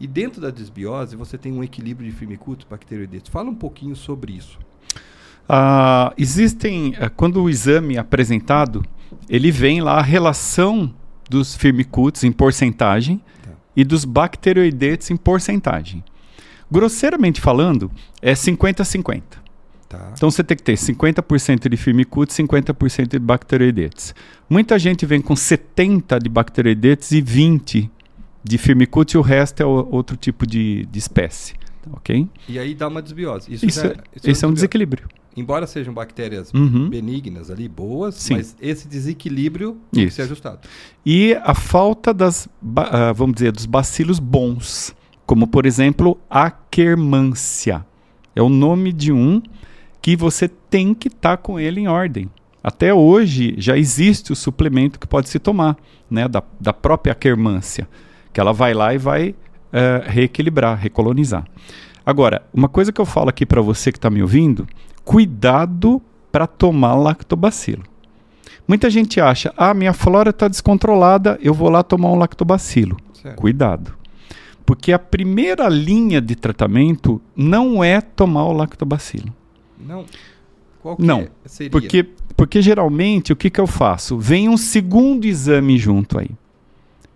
E 0.00 0.06
dentro 0.06 0.40
da 0.40 0.50
desbiose, 0.50 1.16
você 1.16 1.36
tem 1.36 1.52
um 1.52 1.62
equilíbrio 1.62 2.08
de 2.10 2.16
firmicutes, 2.16 2.66
bacteroidetes. 2.68 3.30
Fala 3.30 3.50
um 3.50 3.54
pouquinho 3.54 3.96
sobre 3.96 4.32
isso. 4.32 4.58
Ah, 5.48 6.12
existem, 6.16 6.94
ah, 7.00 7.08
quando 7.08 7.42
o 7.42 7.48
exame 7.50 7.96
é 7.96 7.98
apresentado, 7.98 8.84
ele 9.28 9.50
vem 9.50 9.80
lá 9.80 9.98
a 9.98 10.02
relação 10.02 10.94
dos 11.28 11.54
firmicutes 11.56 12.24
em 12.24 12.32
porcentagem 12.32 13.20
Tá. 13.42 13.50
e 13.76 13.84
dos 13.84 14.04
bacteroidetes 14.04 15.10
em 15.10 15.16
porcentagem. 15.16 16.04
Grosseiramente 16.70 17.40
falando, 17.40 17.90
é 18.20 18.34
50-50. 18.34 19.22
Tá? 19.88 20.12
Então 20.14 20.30
você 20.30 20.44
tem 20.44 20.54
que 20.54 20.62
ter 20.62 20.74
50% 20.76 21.66
de 21.68 21.76
firmicutes, 21.78 22.36
50% 22.36 23.08
de 23.08 23.18
bacteroidetes. 23.18 24.14
Muita 24.48 24.78
gente 24.78 25.06
vem 25.06 25.20
com 25.20 25.34
70 25.34 26.18
de 26.18 26.28
bacteroidetes 26.28 27.10
e 27.12 27.22
20 27.22 27.90
de 28.48 28.58
firmicutes 28.58 29.14
e 29.14 29.18
o 29.18 29.20
resto 29.20 29.62
é 29.62 29.66
o- 29.66 29.88
outro 29.90 30.16
tipo 30.16 30.46
de, 30.46 30.86
de 30.86 30.98
espécie. 30.98 31.54
Ok? 31.92 32.28
E 32.48 32.58
aí 32.58 32.74
dá 32.74 32.88
uma 32.88 33.00
desbiose. 33.00 33.52
Isso, 33.52 33.64
Isso, 33.66 33.80
já- 33.80 33.88
é- 33.88 33.94
isso 34.16 34.30
esse 34.30 34.44
é 34.44 34.48
um 34.48 34.52
desequilíbrio. 34.52 35.08
Embora 35.36 35.66
sejam 35.66 35.94
bactérias 35.94 36.52
Uhum. 36.52 36.88
benignas 36.90 37.50
ali, 37.50 37.68
boas, 37.68 38.16
Sim. 38.16 38.34
mas 38.34 38.56
esse 38.60 38.88
desequilíbrio 38.88 39.76
tem 39.92 40.02
que 40.02 40.08
Isso. 40.08 40.16
ser 40.16 40.22
ajustado. 40.22 40.58
E 41.06 41.34
a 41.44 41.54
falta 41.54 42.12
das, 42.12 42.48
ah, 42.76 43.12
vamos 43.12 43.34
dizer, 43.36 43.52
dos 43.52 43.64
bacilos 43.64 44.18
bons, 44.18 44.94
como 45.24 45.46
por 45.46 45.64
exemplo, 45.64 46.18
Akkermansia. 46.28 47.84
É 48.34 48.42
o 48.42 48.48
nome 48.48 48.92
de 48.92 49.12
um 49.12 49.42
que 50.02 50.16
você 50.16 50.48
tem 50.48 50.94
que 50.94 51.08
estar 51.08 51.36
com 51.38 51.58
ele 51.58 51.80
em 51.80 51.88
ordem. 51.88 52.28
Até 52.62 52.92
hoje 52.92 53.54
já 53.58 53.76
existe 53.78 54.32
o 54.32 54.36
suplemento 54.36 54.98
que 54.98 55.06
pode 55.06 55.28
se 55.28 55.38
tomar, 55.38 55.76
né, 56.10 56.26
da, 56.28 56.42
da 56.60 56.72
própria 56.72 57.12
Akkermansia, 57.12 57.88
que 58.32 58.40
ela 58.40 58.52
vai 58.52 58.74
lá 58.74 58.94
e 58.94 58.98
vai 58.98 59.34
eh, 59.72 60.02
reequilibrar, 60.06 60.78
recolonizar. 60.78 61.44
Agora, 62.04 62.42
uma 62.54 62.68
coisa 62.68 62.90
que 62.92 63.00
eu 63.00 63.04
falo 63.04 63.28
aqui 63.28 63.44
para 63.44 63.60
você 63.60 63.92
que 63.92 63.98
está 63.98 64.08
me 64.08 64.22
ouvindo, 64.22 64.66
cuidado 65.04 66.00
para 66.32 66.46
tomar 66.46 66.94
lactobacilo. 66.94 67.82
Muita 68.66 68.90
gente 68.90 69.20
acha, 69.20 69.52
ah, 69.56 69.72
minha 69.72 69.92
flora 69.92 70.30
está 70.30 70.48
descontrolada, 70.48 71.38
eu 71.42 71.54
vou 71.54 71.70
lá 71.70 71.82
tomar 71.82 72.10
um 72.10 72.16
lactobacilo. 72.16 72.96
Certo. 73.14 73.36
Cuidado. 73.36 73.94
Porque 74.64 74.92
a 74.92 74.98
primeira 74.98 75.68
linha 75.68 76.20
de 76.20 76.36
tratamento 76.36 77.20
não 77.34 77.82
é 77.82 78.00
tomar 78.00 78.44
o 78.44 78.52
lactobacilo. 78.52 79.32
Não. 79.78 80.04
Qual 80.82 80.96
que 80.96 81.02
Não, 81.02 81.20
é? 81.20 81.28
seria? 81.46 81.70
Porque, 81.70 82.06
porque 82.36 82.62
geralmente 82.62 83.32
o 83.32 83.36
que, 83.36 83.50
que 83.50 83.60
eu 83.60 83.66
faço? 83.66 84.18
Vem 84.18 84.48
um 84.48 84.56
segundo 84.56 85.24
exame 85.24 85.78
junto 85.78 86.18
aí, 86.18 86.30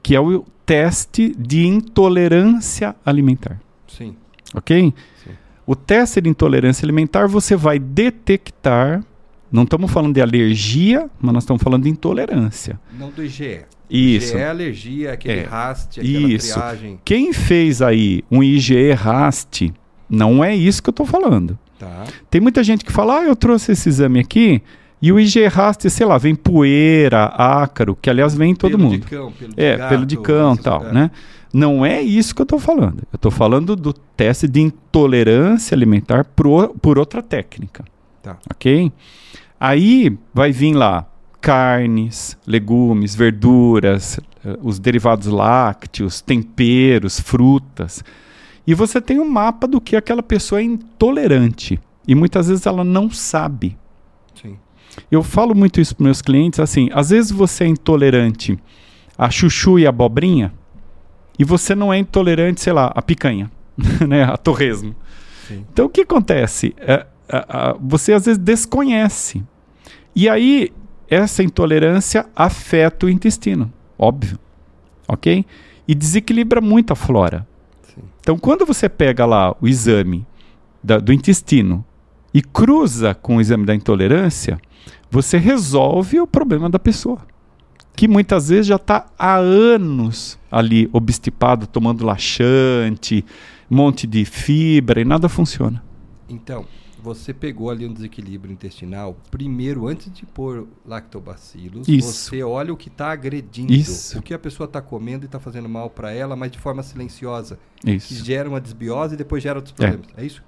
que 0.03 0.15
é 0.17 0.21
o 0.21 0.45
teste 0.67 1.35
de 1.39 1.67
intolerância 1.67 2.95
alimentar. 3.05 3.61
Sim. 3.87 4.15
Ok? 4.55 4.93
Sim. 5.25 5.31
O 5.67 5.75
teste 5.77 6.21
de 6.21 6.29
intolerância 6.29 6.85
alimentar 6.85 7.27
você 7.27 7.55
vai 7.57 7.79
detectar. 7.79 9.05
Não 9.51 9.65
estamos 9.65 9.91
falando 9.91 10.15
de 10.15 10.21
alergia, 10.23 11.11
mas 11.21 11.35
nós 11.35 11.43
estamos 11.43 11.63
falando 11.63 11.85
de 11.85 11.91
intolerância. 11.91 12.81
Não 12.99 13.11
do 13.11 13.23
IgE. 13.23 13.61
Isso. 13.91 14.35
IgE 14.35 14.39
é 14.43 14.49
alergia, 14.49 15.13
aquele 15.13 15.41
É. 15.41 15.45
raste, 15.45 16.01
aquela 16.01 16.29
Isso. 16.33 16.53
triagem. 16.55 16.99
Quem 17.05 17.33
fez 17.33 17.83
aí 17.83 18.25
um 18.31 18.43
IgE 18.43 18.93
raste, 18.93 19.73
não 20.09 20.43
é 20.43 20.55
isso 20.57 20.83
que 20.83 20.89
eu 20.89 20.93
estou 20.93 21.05
falando. 21.05 21.59
Tá. 21.79 22.05
Tem 22.31 22.41
muita 22.41 22.65
gente 22.65 22.85
que 22.85 22.93
fala, 22.93 23.21
ah, 23.21 23.25
eu 23.25 23.37
trouxe 23.37 23.73
esse 23.73 23.89
exame 23.89 24.21
aqui, 24.21 24.63
e 25.03 25.11
o 25.11 25.19
IgE 25.19 25.49
raste, 25.49 25.91
sei 25.91 26.07
lá, 26.07 26.17
vem 26.17 26.33
poeira, 26.33 27.25
ácaro, 27.25 27.99
que 28.01 28.09
aliás 28.09 28.37
vem 28.37 28.53
em 28.53 28.55
todo 28.55 28.79
Pelo 28.79 28.83
mundo. 28.85 29.01
De 29.01 29.07
cão, 29.07 29.33
pelo 29.33 29.53
de 29.53 29.61
É, 29.61 29.77
gato, 29.77 29.89
pelo 29.89 30.07
de 30.07 30.17
cão 30.17 30.55
e 30.55 30.59
tal, 30.59 30.87
é. 30.87 30.93
né? 30.93 31.11
Não 31.53 31.85
é 31.85 32.01
isso 32.01 32.33
que 32.35 32.41
eu 32.41 32.45
estou 32.45 32.61
falando. 32.61 33.01
Eu 33.13 33.17
estou 33.17 33.31
falando 33.31 33.75
do 33.75 33.93
teste 33.93 34.47
de 34.47 34.61
intolerância 34.61 35.75
alimentar 35.75 36.25
por, 36.25 36.69
por 36.81 37.01
outra 37.01 37.21
técnica. 37.21 37.85
Tá. 38.23 38.39
Ok? 38.49 38.93
Aí 39.59 40.17
vai 40.33 40.53
vir 40.53 40.73
lá 40.73 41.05
carnes, 41.41 42.39
legumes, 42.47 43.17
verduras, 43.17 44.21
eh, 44.45 44.57
os 44.63 44.79
derivados 44.79 45.27
lácteos, 45.27 46.21
temperos, 46.21 47.19
frutas. 47.19 48.05
E 48.65 48.73
você 48.73 49.01
tem 49.01 49.19
um 49.19 49.29
mapa 49.29 49.67
do 49.67 49.81
que 49.81 49.97
aquela 49.97 50.23
pessoa 50.23 50.61
é 50.61 50.65
intolerante. 50.65 51.81
E 52.07 52.15
muitas 52.15 52.47
vezes 52.47 52.65
ela 52.67 52.85
não 52.85 53.11
sabe. 53.11 53.77
Eu 55.11 55.23
falo 55.23 55.55
muito 55.55 55.81
isso 55.81 55.95
para 55.97 56.05
meus 56.05 56.21
clientes, 56.23 56.61
assim, 56.61 56.89
às 56.93 57.11
vezes 57.11 57.31
você 57.31 57.65
é 57.65 57.67
intolerante 57.69 58.59
a 59.17 59.31
chuchu 59.31 59.79
e 59.79 59.87
abobrinha 59.87 60.53
e 61.39 61.45
você 61.45 61.75
não 61.75 61.93
é 61.93 61.99
intolerante, 61.99 62.61
sei 62.61 62.73
lá, 62.73 62.93
a 62.95 63.01
picanha, 63.03 63.51
né, 64.07 64.25
a 64.25 64.37
torresmo. 64.37 64.95
Sim. 65.49 65.65
Então 65.73 65.87
o 65.87 65.89
que 65.89 66.03
acontece? 66.03 66.75
É, 66.79 67.07
a- 67.29 67.71
a- 67.71 67.77
você 67.81 68.13
às 68.13 68.27
vezes 68.27 68.39
desconhece. 68.39 69.43
E 70.15 70.29
aí 70.29 70.71
essa 71.09 71.43
intolerância 71.43 72.27
afeta 72.37 73.07
o 73.07 73.09
intestino, 73.11 73.73
óbvio, 73.99 74.39
ok? 75.09 75.45
E 75.89 75.95
desequilibra 75.95 76.61
muito 76.61 76.93
a 76.93 76.97
flora. 76.97 77.47
Sim. 77.95 78.03
Então, 78.21 78.39
quando 78.39 78.65
você 78.65 78.89
pega 78.89 79.27
lá 79.27 79.55
o 79.61 79.67
exame 79.69 80.27
da- 80.83 80.99
do 80.99 81.13
intestino 81.13 81.85
e 82.33 82.41
cruza 82.41 83.15
com 83.15 83.37
o 83.37 83.41
exame 83.41 83.67
da 83.67 83.75
intolerância, 83.75 84.61
você 85.11 85.37
resolve 85.37 86.21
o 86.21 86.27
problema 86.27 86.71
da 86.71 86.79
pessoa. 86.79 87.19
Que 87.95 88.09
muitas 88.09 88.49
vezes 88.49 88.67
já 88.67 88.77
está 88.77 89.07
há 89.19 89.37
anos 89.37 90.39
ali 90.51 90.89
obstipado, 90.93 91.67
tomando 91.67 92.07
laxante, 92.07 93.25
monte 93.69 94.07
de 94.07 94.25
fibra 94.25 95.01
e 95.01 95.05
nada 95.05 95.29
funciona. 95.29 95.83
Então, 96.29 96.65
você 97.03 97.35
pegou 97.35 97.69
ali 97.69 97.87
um 97.87 97.93
desequilíbrio 97.93 98.53
intestinal. 98.53 99.17
Primeiro, 99.31 99.89
antes 99.89 100.13
de 100.13 100.25
pôr 100.25 100.69
lactobacilos, 100.87 101.89
Isso. 101.89 102.13
você 102.13 102.43
olha 102.43 102.73
o 102.73 102.77
que 102.77 102.89
está 102.89 103.11
agredindo. 103.11 103.73
Isso. 103.73 104.19
O 104.19 104.23
que 104.23 104.33
a 104.33 104.39
pessoa 104.39 104.67
está 104.67 104.81
comendo 104.81 105.25
e 105.25 105.27
está 105.27 105.41
fazendo 105.41 105.69
mal 105.69 105.91
para 105.91 106.13
ela, 106.13 106.37
mas 106.37 106.53
de 106.53 106.59
forma 106.59 106.83
silenciosa. 106.83 107.59
Que 107.81 107.91
Isso. 107.93 108.25
gera 108.25 108.49
uma 108.49 108.61
desbiose 108.61 109.15
e 109.15 109.17
depois 109.17 109.43
gera 109.43 109.59
outros 109.59 109.75
problemas. 109.75 110.07
É, 110.17 110.25
isso? 110.25 110.43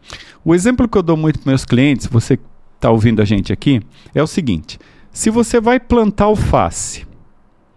O 0.45 0.55
exemplo 0.55 0.89
que 0.89 0.97
eu 0.97 1.03
dou 1.03 1.17
muito 1.17 1.41
para 1.41 1.51
meus 1.51 1.65
clientes, 1.65 2.07
você 2.07 2.37
que 2.37 2.45
está 2.77 2.91
ouvindo 2.91 3.21
a 3.21 3.25
gente 3.25 3.53
aqui, 3.53 3.83
é 4.15 4.23
o 4.23 4.27
seguinte: 4.27 4.79
se 5.11 5.31
você 5.31 5.61
vai 5.61 5.81
plantar 5.81 6.27
alface, 6.27 7.05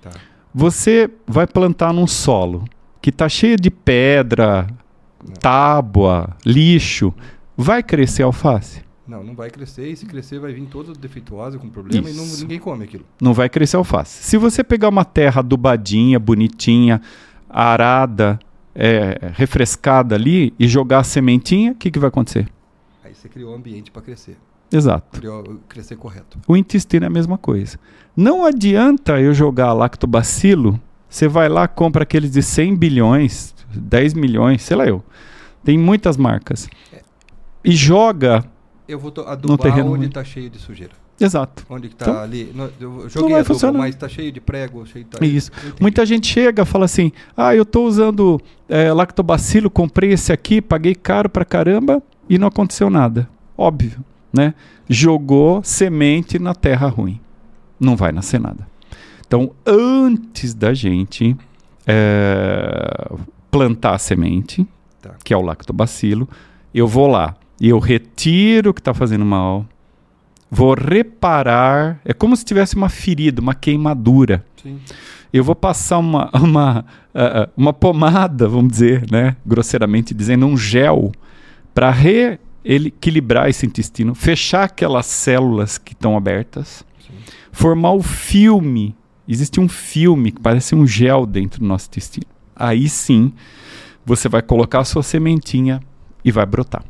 Tá. 0.01 0.11
você 0.53 1.09
vai 1.25 1.47
plantar 1.47 1.91
num 1.91 2.05
solo 2.05 2.65
que 3.01 3.09
está 3.09 3.27
cheio 3.27 3.55
de 3.57 3.71
pedra, 3.71 4.67
tábua, 5.39 6.35
lixo, 6.45 7.13
vai 7.57 7.81
crescer 7.81 8.23
alface? 8.23 8.81
Não, 9.07 9.23
não 9.23 9.33
vai 9.33 9.49
crescer. 9.49 9.87
E 9.87 9.95
se 9.95 10.05
crescer, 10.05 10.39
vai 10.39 10.53
vir 10.53 10.65
toda 10.65 10.93
defeituosa 10.93 11.57
com 11.57 11.69
problema 11.69 12.09
e 12.09 12.13
não, 12.13 12.23
Isso. 12.23 12.41
ninguém 12.41 12.59
come 12.59 12.83
aquilo. 12.83 13.05
Não 13.21 13.33
vai 13.33 13.49
crescer 13.49 13.77
alface. 13.77 14.23
Se 14.23 14.37
você 14.37 14.63
pegar 14.63 14.89
uma 14.89 15.05
terra 15.05 15.39
adubadinha, 15.39 16.19
bonitinha, 16.19 17.01
arada, 17.49 18.37
é, 18.75 19.31
refrescada 19.33 20.15
ali 20.15 20.53
e 20.59 20.67
jogar 20.67 20.99
a 20.99 21.03
sementinha, 21.03 21.71
o 21.71 21.75
que, 21.75 21.89
que 21.89 21.97
vai 21.97 22.09
acontecer? 22.09 22.47
Aí 23.03 23.15
você 23.15 23.29
criou 23.29 23.53
o 23.53 23.55
ambiente 23.55 23.89
para 23.89 24.01
crescer. 24.01 24.37
Exato. 24.71 25.19
Criou 25.19 25.61
crescer 25.69 25.95
correto. 25.95 26.37
O 26.45 26.57
intestino 26.57 27.05
é 27.05 27.07
a 27.07 27.11
mesma 27.11 27.37
coisa. 27.37 27.79
Não 28.15 28.45
adianta 28.45 29.21
eu 29.21 29.33
jogar 29.33 29.71
lactobacilo, 29.71 30.79
você 31.07 31.27
vai 31.27 31.47
lá, 31.47 31.67
compra 31.67 32.03
aqueles 32.03 32.31
de 32.31 32.43
100 32.43 32.75
bilhões, 32.75 33.55
10 33.73 34.13
milhões, 34.13 34.61
sei 34.63 34.75
lá 34.75 34.85
eu. 34.85 35.01
Tem 35.63 35.77
muitas 35.77 36.17
marcas. 36.17 36.69
E 37.63 37.71
joga. 37.75 38.43
Eu 38.87 38.97
vou 38.99 39.11
adubar 39.25 39.57
terreno 39.57 39.93
onde 39.93 40.05
está 40.05 40.23
cheio 40.23 40.49
de 40.49 40.57
sujeira. 40.59 40.93
Exato. 41.19 41.65
Onde 41.69 41.87
está 41.87 42.05
Então, 42.11 42.21
ali. 42.21 42.51
no- 42.53 42.69
eu 42.79 42.91
vai 42.99 43.09
joguei 43.09 43.35
adubo, 43.35 43.45
funcionar. 43.53 43.79
mas 43.79 43.95
está 43.95 44.07
cheio 44.07 44.31
de 44.31 44.39
prego, 44.39 44.85
cheio 44.85 45.03
de... 45.19 45.25
Isso. 45.25 45.51
Muita 45.81 46.05
gente 46.05 46.27
chega 46.27 46.61
e 46.61 46.65
fala 46.65 46.85
assim: 46.85 47.11
ah, 47.35 47.55
eu 47.55 47.63
estou 47.63 47.87
usando 47.87 48.39
é, 48.69 48.93
lactobacilo, 48.93 49.69
comprei 49.69 50.11
esse 50.13 50.31
aqui, 50.31 50.61
paguei 50.61 50.93
caro 50.95 51.27
pra 51.27 51.43
caramba 51.43 52.01
e 52.29 52.37
não 52.37 52.47
aconteceu 52.47 52.89
nada. 52.89 53.27
Óbvio, 53.57 54.05
né? 54.31 54.53
Jogou 54.87 55.61
semente 55.63 56.37
na 56.37 56.53
terra 56.53 56.87
ruim. 56.87 57.19
Não 57.79 57.95
vai 57.95 58.11
nascer 58.11 58.39
nada. 58.39 58.67
Então, 59.25 59.51
antes 59.65 60.53
da 60.53 60.73
gente 60.73 61.35
é, 61.85 63.11
plantar 63.49 63.95
a 63.95 63.97
semente, 63.97 64.65
Tá. 65.01 65.11
que 65.23 65.33
é 65.33 65.37
o 65.37 65.41
lactobacilo, 65.41 66.27
eu 66.73 66.87
vou 66.87 67.07
lá 67.07 67.35
e 67.59 67.69
eu 67.69 67.79
retiro 67.79 68.69
o 68.69 68.73
que 68.73 68.81
está 68.81 68.93
fazendo 68.93 69.25
mal, 69.25 69.65
vou 70.49 70.73
reparar. 70.73 71.99
É 72.05 72.13
como 72.13 72.35
se 72.35 72.45
tivesse 72.45 72.75
uma 72.75 72.89
ferida, 72.89 73.41
uma 73.41 73.55
queimadura 73.55 74.45
Sim. 74.61 74.79
eu 75.31 75.43
vou 75.43 75.55
passar 75.55 75.97
uma, 75.97 76.29
uma, 76.35 76.85
ah, 77.13 77.43
ah, 77.43 77.49
uma 77.55 77.73
pomada, 77.73 78.47
vamos 78.47 78.71
dizer, 78.71 79.09
né, 79.11 79.35
grosseiramente 79.45 80.13
dizendo, 80.13 80.45
um 80.45 80.57
gel, 80.57 81.11
para 81.73 81.91
reequilibrar 81.91 83.49
esse 83.49 83.65
intestino, 83.65 84.15
fechar 84.15 84.63
aquelas 84.63 85.05
células 85.05 85.77
que 85.77 85.93
estão 85.93 86.15
abertas, 86.17 86.85
Sim. 86.99 87.13
formar 87.51 87.93
o 87.93 88.01
filme. 88.01 88.95
Existe 89.27 89.59
um 89.59 89.67
filme 89.67 90.31
que 90.31 90.39
parece 90.39 90.73
um 90.73 90.87
gel 90.87 91.25
dentro 91.25 91.59
do 91.59 91.65
nosso 91.65 91.87
intestino. 91.87 92.25
Aí 92.55 92.87
sim, 92.87 93.33
você 94.05 94.29
vai 94.29 94.41
colocar 94.41 94.79
a 94.79 94.85
sua 94.85 95.03
sementinha 95.03 95.81
e 96.23 96.31
vai 96.31 96.45
brotar. 96.45 96.83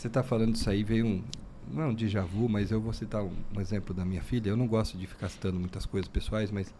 Você 0.00 0.06
está 0.06 0.22
falando 0.22 0.52
disso 0.54 0.70
aí, 0.70 0.82
veio 0.82 1.04
um. 1.06 1.22
Não 1.70 1.82
é 1.82 1.86
um 1.86 1.94
déjà 1.94 2.22
vu, 2.22 2.48
mas 2.48 2.70
eu 2.70 2.80
vou 2.80 2.90
citar 2.90 3.22
um, 3.22 3.32
um 3.54 3.60
exemplo 3.60 3.94
da 3.94 4.02
minha 4.02 4.22
filha. 4.22 4.48
Eu 4.48 4.56
não 4.56 4.66
gosto 4.66 4.96
de 4.96 5.06
ficar 5.06 5.28
citando 5.28 5.60
muitas 5.60 5.84
coisas 5.84 6.08
pessoais, 6.08 6.50
mas. 6.50 6.72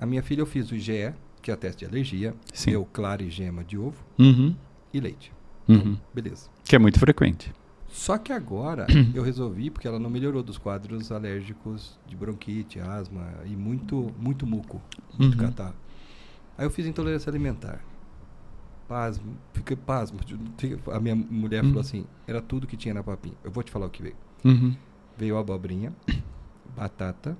A 0.00 0.04
minha 0.04 0.20
filha 0.20 0.40
eu 0.40 0.46
fiz 0.46 0.68
o 0.72 0.74
IgE, 0.74 1.14
que 1.40 1.52
é 1.52 1.54
teste 1.56 1.84
de 1.84 1.90
alergia, 1.90 2.34
Sim. 2.52 2.72
deu 2.72 2.84
clara 2.92 3.22
e 3.22 3.30
gema 3.30 3.62
de 3.62 3.78
ovo 3.78 4.04
Uhum, 4.18 4.52
e 4.92 4.98
leite. 4.98 5.32
uhum. 5.68 5.96
Beleza. 6.12 6.48
Que 6.64 6.74
é 6.74 6.78
muito 6.80 6.98
frequente. 6.98 7.52
Só 7.88 8.18
que 8.18 8.32
agora 8.32 8.88
eu 9.14 9.22
resolvi, 9.22 9.70
porque 9.70 9.86
ela 9.86 10.00
não 10.00 10.10
melhorou 10.10 10.42
dos 10.42 10.58
quadros 10.58 11.12
alérgicos 11.12 11.96
de 12.04 12.16
bronquite, 12.16 12.80
asma 12.80 13.32
e 13.46 13.54
muito, 13.54 14.12
muito 14.18 14.44
muco, 14.44 14.82
muito 15.16 15.38
Uhum. 15.38 15.46
catarro. 15.46 15.76
Aí 16.58 16.66
eu 16.66 16.70
fiz 16.70 16.84
intolerância 16.84 17.30
alimentar. 17.30 17.80
Pasmo, 18.88 19.34
fiquei 19.52 19.76
pasmo. 19.76 20.18
A 20.92 21.00
minha 21.00 21.14
mulher 21.16 21.62
Uhum. 21.62 21.70
falou 21.70 21.80
assim: 21.80 22.04
era 22.26 22.40
tudo 22.42 22.66
que 22.66 22.76
tinha 22.76 22.92
na 22.94 23.02
papinha. 23.02 23.34
Eu 23.42 23.50
vou 23.50 23.62
te 23.62 23.70
falar 23.70 23.86
o 23.86 23.90
que 23.90 24.02
veio. 24.02 24.16
Uhum. 24.44 24.76
Veio 25.16 25.38
abobrinha, 25.38 25.92
batata, 26.76 27.36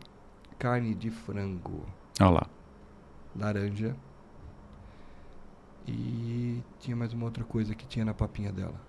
carne 0.58 0.94
de 0.94 1.10
frango, 1.10 1.84
Olha 2.20 2.30
lá. 2.30 2.46
laranja 3.36 3.94
e 5.86 6.62
tinha 6.80 6.96
mais 6.96 7.12
uma 7.12 7.24
outra 7.26 7.44
coisa 7.44 7.74
que 7.74 7.86
tinha 7.86 8.04
na 8.04 8.14
papinha 8.14 8.50
dela. 8.52 8.80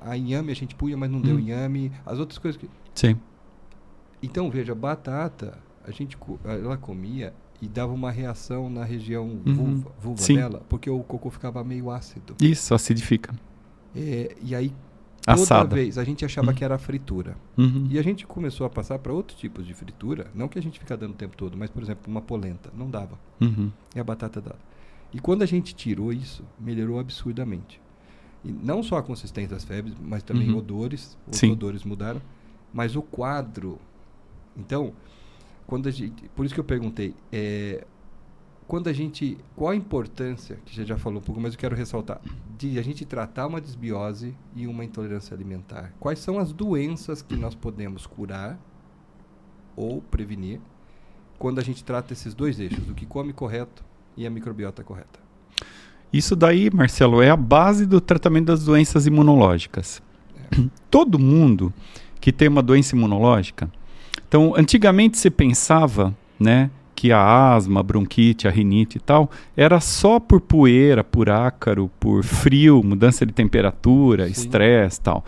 A 0.00 0.16
inhame 0.16 0.50
a 0.50 0.54
gente 0.56 0.74
punha, 0.74 0.96
mas 0.96 1.10
não 1.10 1.20
deu 1.20 1.36
Hum. 1.36 1.40
inhame. 1.40 1.92
As 2.06 2.18
outras 2.18 2.38
coisas 2.38 2.58
que. 2.58 2.70
Sim. 2.94 3.20
Então, 4.22 4.50
veja, 4.50 4.74
batata, 4.74 5.58
a 5.84 5.90
gente, 5.90 6.16
ela 6.44 6.76
comia 6.76 7.34
e 7.60 7.68
dava 7.68 7.92
uma 7.92 8.10
reação 8.10 8.70
na 8.70 8.84
região 8.84 9.26
Uhum. 9.46 9.54
vulva, 9.54 9.92
vulva 10.00 10.26
dela, 10.26 10.62
porque 10.68 10.88
o 10.88 11.00
cocô 11.02 11.30
ficava 11.30 11.62
meio 11.62 11.90
ácido. 11.90 12.34
Isso, 12.40 12.74
acidifica. 12.74 13.34
É, 13.94 14.34
e 14.42 14.54
aí, 14.54 14.72
toda 15.26 15.42
Assada. 15.42 15.74
vez, 15.74 15.98
a 15.98 16.04
gente 16.04 16.24
achava 16.24 16.48
Uhum. 16.48 16.54
que 16.54 16.64
era 16.64 16.78
fritura. 16.78 17.36
Uhum. 17.58 17.86
E 17.90 17.98
a 17.98 18.02
gente 18.02 18.26
começou 18.26 18.66
a 18.66 18.70
passar 18.70 18.98
para 18.98 19.12
outros 19.12 19.38
tipos 19.38 19.66
de 19.66 19.74
fritura, 19.74 20.28
não 20.34 20.48
que 20.48 20.58
a 20.58 20.62
gente 20.62 20.78
fica 20.78 20.96
dando 20.96 21.10
o 21.12 21.14
tempo 21.16 21.36
todo, 21.36 21.56
mas, 21.56 21.68
por 21.70 21.82
exemplo, 21.82 22.02
uma 22.10 22.22
polenta, 22.22 22.70
não 22.76 22.88
dava. 22.90 23.18
Uhum. 23.40 23.70
E 23.94 24.00
a 24.00 24.04
batata 24.04 24.40
dava. 24.40 24.58
E 25.12 25.18
quando 25.18 25.42
a 25.42 25.46
gente 25.46 25.74
tirou 25.74 26.12
isso, 26.12 26.44
melhorou 26.58 26.98
absurdamente. 27.00 27.80
E 28.44 28.50
não 28.50 28.82
só 28.82 28.96
a 28.96 29.02
consistência 29.02 29.50
das 29.50 29.64
febres, 29.64 29.94
mas 30.00 30.22
também 30.22 30.48
Uhum. 30.50 30.56
odores. 30.58 31.18
Os 31.30 31.36
Sim. 31.36 31.52
odores 31.52 31.84
mudaram. 31.84 32.22
Mas 32.72 32.96
o 32.96 33.02
quadro. 33.02 33.78
Então, 34.56 34.92
quando 35.70 35.88
a 35.88 35.92
gente. 35.92 36.28
Por 36.34 36.44
isso 36.44 36.52
que 36.52 36.58
eu 36.58 36.64
perguntei. 36.64 37.14
é, 37.32 37.86
quando 38.66 38.88
a 38.88 38.92
gente. 38.92 39.38
Qual 39.54 39.70
a 39.70 39.76
importância, 39.76 40.58
que 40.66 40.74
você 40.74 40.84
já 40.84 40.98
falou 40.98 41.20
um 41.20 41.22
pouco, 41.22 41.40
mas 41.40 41.54
eu 41.54 41.58
quero 41.58 41.76
ressaltar, 41.76 42.20
de 42.58 42.76
a 42.76 42.82
gente 42.82 43.04
tratar 43.04 43.46
uma 43.46 43.60
desbiose 43.60 44.36
e 44.56 44.66
uma 44.66 44.84
intolerância 44.84 45.32
alimentar? 45.32 45.92
Quais 46.00 46.18
são 46.18 46.40
as 46.40 46.52
doenças 46.52 47.22
que 47.22 47.36
nós 47.36 47.54
podemos 47.54 48.04
curar 48.04 48.58
ou 49.76 50.02
prevenir 50.02 50.60
quando 51.38 51.60
a 51.60 51.62
gente 51.62 51.84
trata 51.84 52.12
esses 52.12 52.34
dois 52.34 52.58
eixos, 52.58 52.88
o 52.88 52.94
que 52.94 53.06
come 53.06 53.32
correto 53.32 53.84
e 54.16 54.26
a 54.26 54.30
microbiota 54.30 54.82
correta? 54.82 55.20
Isso 56.12 56.34
daí, 56.34 56.68
Marcelo, 56.68 57.22
é 57.22 57.30
a 57.30 57.36
base 57.36 57.86
do 57.86 58.00
tratamento 58.00 58.46
das 58.46 58.64
doenças 58.64 59.06
imunológicas. 59.06 60.02
É. 60.36 60.68
Todo 60.90 61.16
mundo 61.16 61.72
que 62.20 62.32
tem 62.32 62.48
uma 62.48 62.62
doença 62.62 62.96
imunológica. 62.96 63.70
Então, 64.30 64.54
antigamente 64.56 65.18
se 65.18 65.28
pensava, 65.28 66.16
né, 66.38 66.70
que 66.94 67.10
a 67.10 67.52
asma, 67.52 67.80
a 67.80 67.82
bronquite, 67.82 68.46
a 68.46 68.50
rinite 68.50 68.98
e 68.98 69.00
tal, 69.00 69.28
era 69.56 69.80
só 69.80 70.20
por 70.20 70.40
poeira, 70.40 71.02
por 71.02 71.28
ácaro, 71.28 71.90
por 71.98 72.22
frio, 72.22 72.80
mudança 72.80 73.26
de 73.26 73.32
temperatura, 73.32 74.28
estresse 74.28 75.00
e 75.00 75.02
tal. 75.02 75.24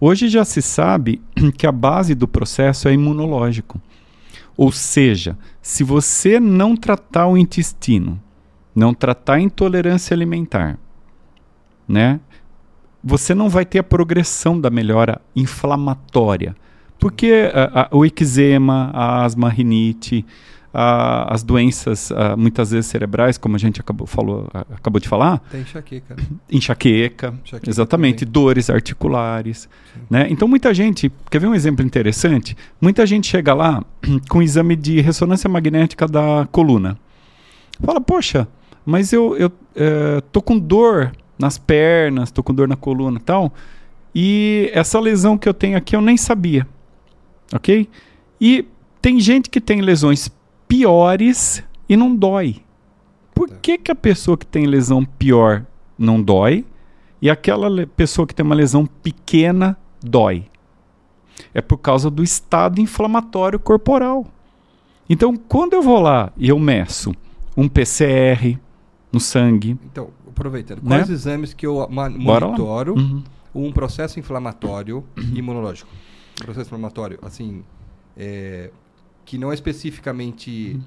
Hoje 0.00 0.30
já 0.30 0.42
se 0.42 0.62
sabe 0.62 1.20
que 1.58 1.66
a 1.66 1.72
base 1.72 2.14
do 2.14 2.26
processo 2.26 2.88
é 2.88 2.94
imunológico. 2.94 3.78
Ou 4.56 4.72
seja, 4.72 5.36
se 5.60 5.84
você 5.84 6.40
não 6.40 6.74
tratar 6.74 7.26
o 7.26 7.36
intestino, 7.36 8.18
não 8.74 8.94
tratar 8.94 9.34
a 9.34 9.40
intolerância 9.40 10.14
alimentar, 10.14 10.78
né? 11.86 12.20
Você 13.04 13.34
não 13.34 13.50
vai 13.50 13.66
ter 13.66 13.80
a 13.80 13.84
progressão 13.84 14.58
da 14.58 14.70
melhora 14.70 15.20
inflamatória. 15.36 16.56
Porque 16.98 17.50
a, 17.52 17.82
a, 17.82 17.88
o 17.96 18.04
eczema, 18.04 18.90
a 18.92 19.24
asma, 19.24 19.48
a 19.48 19.50
rinite, 19.50 20.24
a, 20.72 21.32
as 21.32 21.42
doenças 21.42 22.12
muitas 22.36 22.70
vezes 22.70 22.86
cerebrais, 22.86 23.38
como 23.38 23.56
a 23.56 23.58
gente 23.58 23.80
acabou, 23.80 24.06
falou, 24.06 24.48
acabou 24.52 25.00
de 25.00 25.08
falar. 25.08 25.38
Tem 25.50 25.62
enxaqueca. 25.62 26.16
Enxaqueca, 26.50 27.34
enxaqueca 27.44 27.70
exatamente, 27.70 28.20
também. 28.20 28.32
dores 28.32 28.68
articulares. 28.68 29.68
Né? 30.10 30.26
Então 30.30 30.46
muita 30.46 30.74
gente, 30.74 31.10
quer 31.30 31.38
ver 31.38 31.46
um 31.46 31.54
exemplo 31.54 31.84
interessante? 31.84 32.56
Muita 32.80 33.06
gente 33.06 33.26
chega 33.26 33.54
lá 33.54 33.82
com 34.28 34.42
exame 34.42 34.76
de 34.76 35.00
ressonância 35.00 35.48
magnética 35.48 36.06
da 36.06 36.46
coluna. 36.52 36.98
Fala, 37.82 38.00
poxa, 38.00 38.46
mas 38.84 39.12
eu, 39.12 39.36
eu 39.36 39.50
é, 39.74 40.20
tô 40.32 40.40
com 40.40 40.58
dor 40.58 41.12
nas 41.38 41.58
pernas, 41.58 42.30
tô 42.30 42.42
com 42.42 42.54
dor 42.54 42.68
na 42.68 42.76
coluna 42.76 43.18
e 43.18 43.22
tal, 43.22 43.52
e 44.14 44.70
essa 44.72 44.98
lesão 44.98 45.36
que 45.36 45.48
eu 45.48 45.52
tenho 45.52 45.76
aqui 45.76 45.94
eu 45.94 46.00
nem 46.00 46.16
sabia, 46.16 46.66
ok? 47.52 47.88
E 48.40 48.66
tem 49.00 49.20
gente 49.20 49.48
que 49.48 49.60
tem 49.60 49.80
lesões 49.80 50.30
piores 50.66 51.62
e 51.88 51.96
não 51.96 52.14
dói. 52.14 52.62
Por 53.34 53.48
tá. 53.48 53.56
que, 53.60 53.78
que 53.78 53.90
a 53.90 53.94
pessoa 53.94 54.36
que 54.36 54.46
tem 54.46 54.66
lesão 54.66 55.04
pior 55.04 55.64
não 55.98 56.20
dói 56.20 56.64
e 57.20 57.30
aquela 57.30 57.86
pessoa 57.86 58.26
que 58.26 58.34
tem 58.34 58.44
uma 58.44 58.54
lesão 58.54 58.86
pequena 58.86 59.76
dói? 60.02 60.46
É 61.52 61.60
por 61.60 61.78
causa 61.78 62.10
do 62.10 62.22
estado 62.22 62.80
inflamatório 62.80 63.58
corporal. 63.58 64.26
Então, 65.08 65.36
quando 65.36 65.74
eu 65.74 65.82
vou 65.82 66.00
lá 66.00 66.32
e 66.36 66.48
eu 66.48 66.58
meço 66.58 67.14
um 67.56 67.68
PCR 67.68 68.58
no 69.12 69.20
sangue. 69.20 69.78
Então, 69.84 70.10
aproveitando, 70.28 70.82
né? 70.82 70.96
quais 70.96 71.10
exames 71.10 71.54
que 71.54 71.66
eu 71.66 71.88
monitoro 71.88 72.94
uhum. 72.94 73.22
um 73.54 73.72
processo 73.72 74.18
inflamatório 74.18 75.04
imunológico? 75.34 75.90
Processo 76.36 76.68
inflamatório, 76.68 77.18
assim, 77.22 77.62
é, 78.16 78.70
que 79.24 79.38
não 79.38 79.50
é 79.50 79.54
especificamente. 79.54 80.76
Hum. 80.76 80.82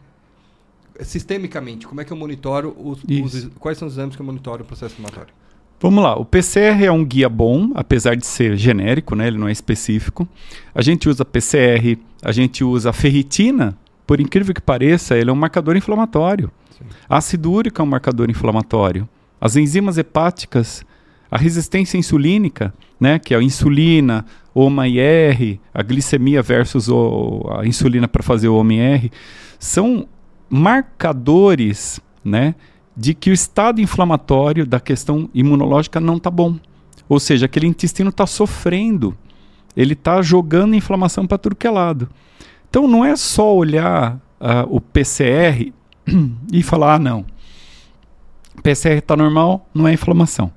Sistemicamente, 1.02 1.88
como 1.88 2.02
é 2.02 2.04
que 2.04 2.12
eu 2.12 2.18
monitoro 2.18 2.76
os, 2.78 3.02
os, 3.04 3.50
Quais 3.58 3.78
são 3.78 3.88
os 3.88 3.94
exames 3.94 4.18
que 4.18 4.22
eu 4.22 4.26
monitoro 4.26 4.64
o 4.64 4.66
processo 4.66 4.94
inflamatório? 4.96 5.34
Vamos 5.80 6.04
lá, 6.04 6.14
o 6.18 6.26
PCR 6.26 6.84
é 6.84 6.92
um 6.92 7.06
guia 7.06 7.30
bom, 7.30 7.72
apesar 7.74 8.18
de 8.18 8.26
ser 8.26 8.58
genérico, 8.58 9.16
né? 9.16 9.28
ele 9.28 9.38
não 9.38 9.48
é 9.48 9.52
específico. 9.52 10.28
A 10.76 10.82
gente 10.82 11.08
usa 11.08 11.24
PCR, 11.24 11.98
a 12.22 12.34
gente 12.34 12.66
usa 12.66 12.92
ferritina, 12.92 13.78
por 14.06 14.20
incrível 14.20 14.54
que 14.54 14.60
pareça, 14.62 15.18
ele 15.18 15.30
é 15.30 15.34
um 15.34 15.38
marcador 15.38 15.78
inflamatório. 15.78 16.52
Sim. 16.78 16.84
Ácido 17.08 17.50
úrico 17.50 17.82
é 17.82 17.84
um 17.84 17.88
marcador 17.88 18.30
inflamatório. 18.30 19.08
As 19.40 19.56
enzimas 19.56 19.98
hepáticas, 19.98 20.84
a 21.32 21.38
resistência 21.38 21.98
insulínica, 21.98 22.74
né, 23.00 23.20
que 23.20 23.34
é 23.34 23.38
a 23.38 23.42
insulina, 23.42 24.26
OMA-IR, 24.54 25.60
a 25.74 25.84
glicemia 25.84 26.42
versus 26.42 26.90
o, 26.90 27.46
a 27.52 27.66
insulina 27.66 28.08
para 28.08 28.24
fazer 28.24 28.48
o 28.48 28.56
OMA-IR, 28.56 29.12
são 29.60 30.08
marcadores 30.50 32.00
né, 32.24 32.56
de 32.96 33.14
que 33.14 33.30
o 33.30 33.34
estado 33.34 33.80
inflamatório 33.80 34.66
da 34.66 34.80
questão 34.80 35.30
imunológica 35.34 36.00
não 36.00 36.18
está 36.18 36.32
bom. 36.32 36.58
Ou 37.08 37.20
seja, 37.20 37.46
aquele 37.46 37.68
intestino 37.68 38.10
está 38.10 38.26
sofrendo, 38.26 39.16
ele 39.76 39.94
está 39.94 40.22
jogando 40.22 40.76
inflamação 40.76 41.26
para 41.26 41.38
tudo 41.38 41.56
que 41.56 41.68
é 41.68 41.72
lado. 41.72 42.10
Então 42.70 42.88
não 42.88 43.04
é 43.04 43.16
só 43.16 43.56
olhar 43.56 44.16
uh, 44.40 44.68
o 44.70 44.82
PCR 44.82 45.72
e 46.52 46.62
falar, 46.62 46.96
ah, 46.96 47.00
não, 47.00 47.26
PCR 48.62 48.98
está 48.98 49.16
normal, 49.16 49.68
não 49.74 49.88
é 49.88 49.94
inflamação. 49.94 50.52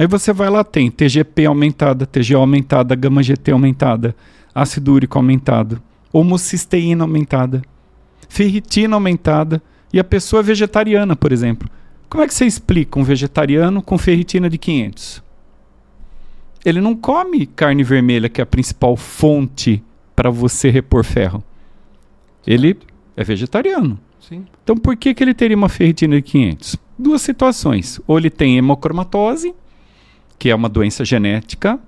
Aí 0.00 0.06
você 0.06 0.32
vai 0.32 0.48
lá, 0.48 0.64
tem 0.64 0.90
TGP 0.90 1.44
aumentada, 1.44 2.06
TGO 2.06 2.38
aumentada, 2.38 2.94
gama 2.94 3.22
GT 3.22 3.52
aumentada, 3.52 4.16
ácido 4.54 4.94
úrico 4.94 5.18
aumentado, 5.18 5.78
homocisteína 6.10 7.04
aumentada, 7.04 7.60
ferritina 8.26 8.96
aumentada 8.96 9.62
e 9.92 10.00
a 10.00 10.04
pessoa 10.04 10.40
é 10.40 10.42
vegetariana, 10.42 11.14
por 11.14 11.32
exemplo. 11.32 11.68
Como 12.08 12.24
é 12.24 12.26
que 12.26 12.32
você 12.32 12.46
explica 12.46 12.98
um 12.98 13.04
vegetariano 13.04 13.82
com 13.82 13.98
ferritina 13.98 14.48
de 14.48 14.56
500? 14.56 15.22
Ele 16.64 16.80
não 16.80 16.96
come 16.96 17.44
carne 17.44 17.84
vermelha, 17.84 18.30
que 18.30 18.40
é 18.40 18.44
a 18.44 18.46
principal 18.46 18.96
fonte 18.96 19.84
para 20.16 20.30
você 20.30 20.70
repor 20.70 21.04
ferro. 21.04 21.44
Ele 22.46 22.74
é 23.14 23.22
vegetariano. 23.22 24.00
Sim. 24.18 24.46
Então 24.64 24.78
por 24.78 24.96
que, 24.96 25.12
que 25.12 25.22
ele 25.22 25.34
teria 25.34 25.58
uma 25.58 25.68
ferritina 25.68 26.16
de 26.16 26.22
500? 26.22 26.76
Duas 26.98 27.20
situações. 27.20 28.00
Ou 28.06 28.16
ele 28.16 28.30
tem 28.30 28.56
hemocromatose, 28.56 29.54
que 30.40 30.48
é 30.48 30.54
uma 30.54 30.70
doença 30.70 31.04
genética, 31.04 31.78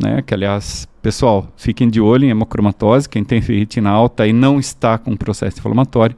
né? 0.00 0.22
Que 0.22 0.32
aliás, 0.32 0.88
pessoal, 1.02 1.52
fiquem 1.58 1.90
de 1.90 2.00
olho 2.00 2.24
em 2.24 2.30
hemocromatose, 2.30 3.06
quem 3.06 3.22
tem 3.22 3.42
ferritina 3.42 3.90
alta 3.90 4.26
e 4.26 4.32
não 4.32 4.58
está 4.58 4.96
com 4.96 5.14
processo 5.14 5.58
inflamatório. 5.58 6.16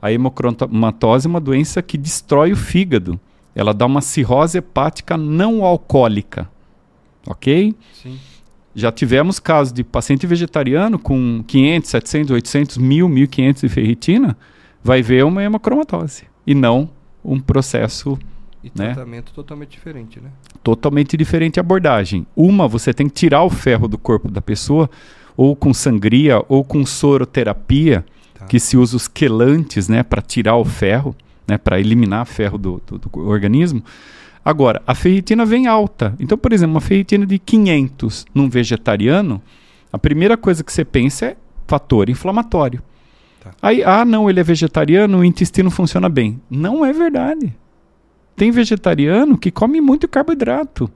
A 0.00 0.10
hemocromatose 0.10 1.26
é 1.26 1.28
uma 1.28 1.38
doença 1.38 1.82
que 1.82 1.98
destrói 1.98 2.52
o 2.52 2.56
fígado. 2.56 3.20
Ela 3.54 3.74
dá 3.74 3.84
uma 3.84 4.00
cirrose 4.00 4.56
hepática 4.56 5.18
não 5.18 5.62
alcoólica. 5.62 6.48
OK? 7.26 7.74
Sim. 8.02 8.18
Já 8.74 8.90
tivemos 8.90 9.38
casos 9.38 9.74
de 9.74 9.84
paciente 9.84 10.26
vegetariano 10.26 10.98
com 10.98 11.44
500, 11.46 11.90
700, 11.90 12.30
800, 12.30 12.78
1000, 12.78 13.08
1500 13.10 13.60
de 13.60 13.68
ferritina, 13.68 14.38
vai 14.82 15.02
ver 15.02 15.22
uma 15.22 15.42
hemocromatose 15.42 16.24
e 16.46 16.54
não 16.54 16.88
um 17.22 17.38
processo 17.38 18.18
e 18.62 18.70
né? 18.74 18.92
tratamento 18.92 19.32
totalmente 19.32 19.70
diferente, 19.70 20.20
né? 20.20 20.30
Totalmente 20.62 21.16
diferente 21.16 21.60
a 21.60 21.62
abordagem. 21.62 22.26
Uma, 22.34 22.66
você 22.66 22.92
tem 22.92 23.08
que 23.08 23.14
tirar 23.14 23.42
o 23.42 23.50
ferro 23.50 23.86
do 23.86 23.98
corpo 23.98 24.30
da 24.30 24.42
pessoa, 24.42 24.90
ou 25.36 25.54
com 25.54 25.72
sangria, 25.72 26.42
ou 26.48 26.64
com 26.64 26.84
soroterapia, 26.84 28.04
tá. 28.34 28.46
que 28.46 28.58
se 28.58 28.76
usa 28.76 28.96
os 28.96 29.06
quelantes, 29.06 29.88
né, 29.88 30.02
para 30.02 30.22
tirar 30.22 30.56
o 30.56 30.64
ferro, 30.64 31.14
né, 31.46 31.58
para 31.58 31.78
eliminar 31.78 32.26
ferro 32.26 32.58
do, 32.58 32.82
do, 32.86 32.98
do 32.98 33.28
organismo. 33.28 33.82
Agora, 34.44 34.80
a 34.86 34.94
ferritina 34.94 35.44
vem 35.44 35.66
alta. 35.66 36.14
Então, 36.18 36.38
por 36.38 36.52
exemplo, 36.52 36.74
uma 36.74 36.80
ferritina 36.80 37.26
de 37.26 37.38
500 37.38 38.26
num 38.34 38.48
vegetariano, 38.48 39.42
a 39.92 39.98
primeira 39.98 40.36
coisa 40.36 40.62
que 40.62 40.72
você 40.72 40.84
pensa 40.84 41.26
é 41.26 41.36
fator 41.66 42.08
inflamatório. 42.08 42.82
Tá. 43.40 43.50
Aí, 43.60 43.82
ah, 43.82 44.04
não, 44.04 44.30
ele 44.30 44.40
é 44.40 44.42
vegetariano, 44.42 45.18
o 45.18 45.24
intestino 45.24 45.70
funciona 45.70 46.08
bem. 46.08 46.40
Não 46.48 46.84
é 46.84 46.92
verdade. 46.92 47.52
Tem 48.36 48.50
vegetariano 48.50 49.38
que 49.38 49.50
come 49.50 49.80
muito 49.80 50.06
carboidrato. 50.06 50.90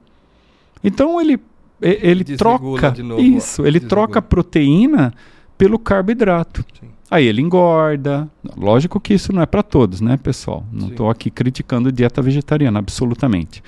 Então 0.83 1.19
ele 1.19 1.39
ele 1.81 2.23
troca 2.37 2.93
novo, 3.03 3.19
isso, 3.19 3.65
ele 3.65 3.79
troca 3.79 4.19
a 4.19 4.21
proteína 4.21 5.11
pelo 5.57 5.79
carboidrato. 5.79 6.63
Sim. 6.79 6.89
Aí 7.09 7.25
ele 7.25 7.41
engorda. 7.41 8.29
Lógico 8.55 8.99
que 8.99 9.13
isso 9.13 9.33
não 9.33 9.41
é 9.41 9.45
para 9.45 9.61
todos, 9.61 9.99
né, 9.99 10.15
pessoal? 10.15 10.63
Não 10.71 10.87
estou 10.87 11.09
aqui 11.09 11.29
criticando 11.29 11.91
dieta 11.91 12.21
vegetariana, 12.21 12.79
absolutamente. 12.79 13.61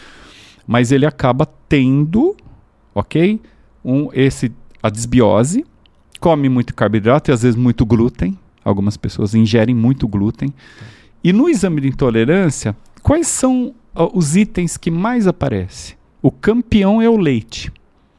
Mas 0.66 0.94
ele 0.94 1.06
acaba 1.06 1.46
tendo, 1.68 2.38
ok, 2.96 3.42
um, 3.84 4.10
esse 4.14 4.50
a 4.82 4.90
desbiose, 4.90 5.66
come 6.22 6.48
muito 6.48 6.74
carboidrato 6.74 7.32
e 7.32 7.34
às 7.34 7.42
vezes 7.42 7.58
muito 7.58 7.86
glúten. 7.86 8.38
Algumas 8.64 8.96
pessoas 8.96 9.36
ingerem 9.36 9.76
muito 9.76 10.08
glúten. 10.08 10.54
E 11.22 11.34
no 11.34 11.50
exame 11.50 11.82
de 11.82 11.90
intolerância, 11.90 12.76
Quais 13.04 13.28
são 13.28 13.76
os 14.14 14.38
itens 14.38 14.78
que 14.78 14.90
mais 14.90 15.28
aparecem? 15.28 15.98
O 16.22 16.32
campeão 16.32 17.02
é 17.02 17.10
o 17.10 17.18
leite. 17.18 17.70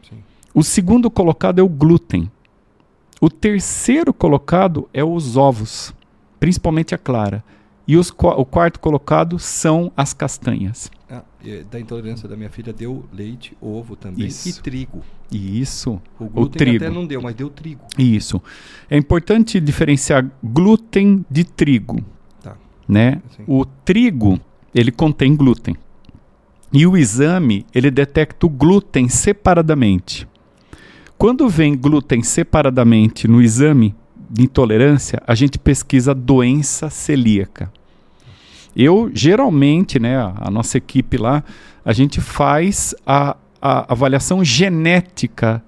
Sim. 0.08 0.18
O 0.54 0.62
segundo 0.62 1.10
colocado 1.10 1.58
é 1.58 1.62
o 1.62 1.68
glúten. 1.68 2.30
O 3.18 3.30
terceiro 3.30 4.12
colocado 4.12 4.86
é 4.92 5.02
os 5.02 5.38
ovos, 5.38 5.94
principalmente 6.38 6.94
a 6.94 6.98
clara. 6.98 7.42
E 7.88 7.96
os, 7.96 8.10
o 8.10 8.44
quarto 8.44 8.78
colocado 8.78 9.38
são 9.38 9.90
as 9.96 10.12
castanhas. 10.12 10.90
Ah, 11.10 11.22
da 11.70 11.80
intolerância 11.80 12.28
da 12.28 12.36
minha 12.36 12.50
filha 12.50 12.72
deu 12.72 13.04
leite, 13.10 13.56
ovo 13.60 13.96
também 13.96 14.26
Isso. 14.26 14.48
e 14.48 14.52
trigo. 14.52 15.02
Isso. 15.30 16.00
O 16.18 16.26
glúten 16.26 16.58
trigo. 16.58 16.84
até 16.84 16.94
não 16.94 17.06
deu, 17.06 17.22
mas 17.22 17.34
deu 17.34 17.48
trigo. 17.48 17.82
Isso. 17.98 18.40
É 18.90 18.98
importante 18.98 19.58
diferenciar 19.60 20.30
glúten 20.42 21.24
de 21.30 21.44
trigo. 21.44 22.04
Tá. 22.42 22.56
Né? 22.86 23.22
Assim. 23.30 23.44
O 23.46 23.64
trigo, 23.64 24.38
ele 24.74 24.90
contém 24.90 25.36
glúten. 25.36 25.76
E 26.72 26.86
o 26.86 26.96
exame, 26.96 27.64
ele 27.72 27.90
detecta 27.90 28.46
o 28.46 28.48
glúten 28.48 29.08
separadamente. 29.08 30.26
Quando 31.16 31.48
vem 31.48 31.76
glúten 31.76 32.22
separadamente 32.22 33.28
no 33.28 33.40
exame 33.40 33.94
de 34.28 34.42
intolerância, 34.42 35.22
a 35.26 35.34
gente 35.34 35.58
pesquisa 35.58 36.12
doença 36.12 36.90
celíaca. 36.90 37.72
Eu, 38.74 39.08
geralmente, 39.14 40.00
né, 40.00 40.16
a, 40.18 40.50
nossa 40.50 40.76
equipe 40.78 41.16
lá, 41.16 41.44
a 41.84 41.92
gente 41.92 42.20
faz 42.20 42.92
a, 43.06 43.36
a 43.62 43.92
avaliação 43.92 44.42
genética 44.44 45.62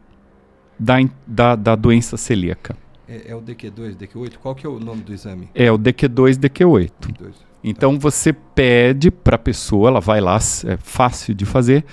da, 0.77 0.97
da, 1.25 1.55
da 1.55 1.77
doença 1.77 2.17
celíaca. 2.17 2.77
É, 3.09 3.31
é 3.31 3.37
o 3.37 3.41
DQ2, 3.41 3.97
DQ8? 3.97 4.33
Qual 4.43 4.57
que 4.57 4.67
é 4.67 4.69
o 4.69 4.81
nome 4.81 5.03
do 5.03 5.13
exame? 5.13 5.49
É 5.55 5.71
o 5.71 5.79
DQ2, 5.79 6.37
DQ8. 6.37 6.91
Dois. 7.17 7.37
Então 7.69 7.99
você 7.99 8.33
pede 8.33 9.11
para 9.11 9.35
a 9.35 9.39
pessoa, 9.39 9.89
ela 9.89 10.01
vai 10.01 10.21
lá, 10.21 10.39
é 10.65 10.77
fácil 10.77 11.35
de 11.35 11.45
fazer, 11.45 11.85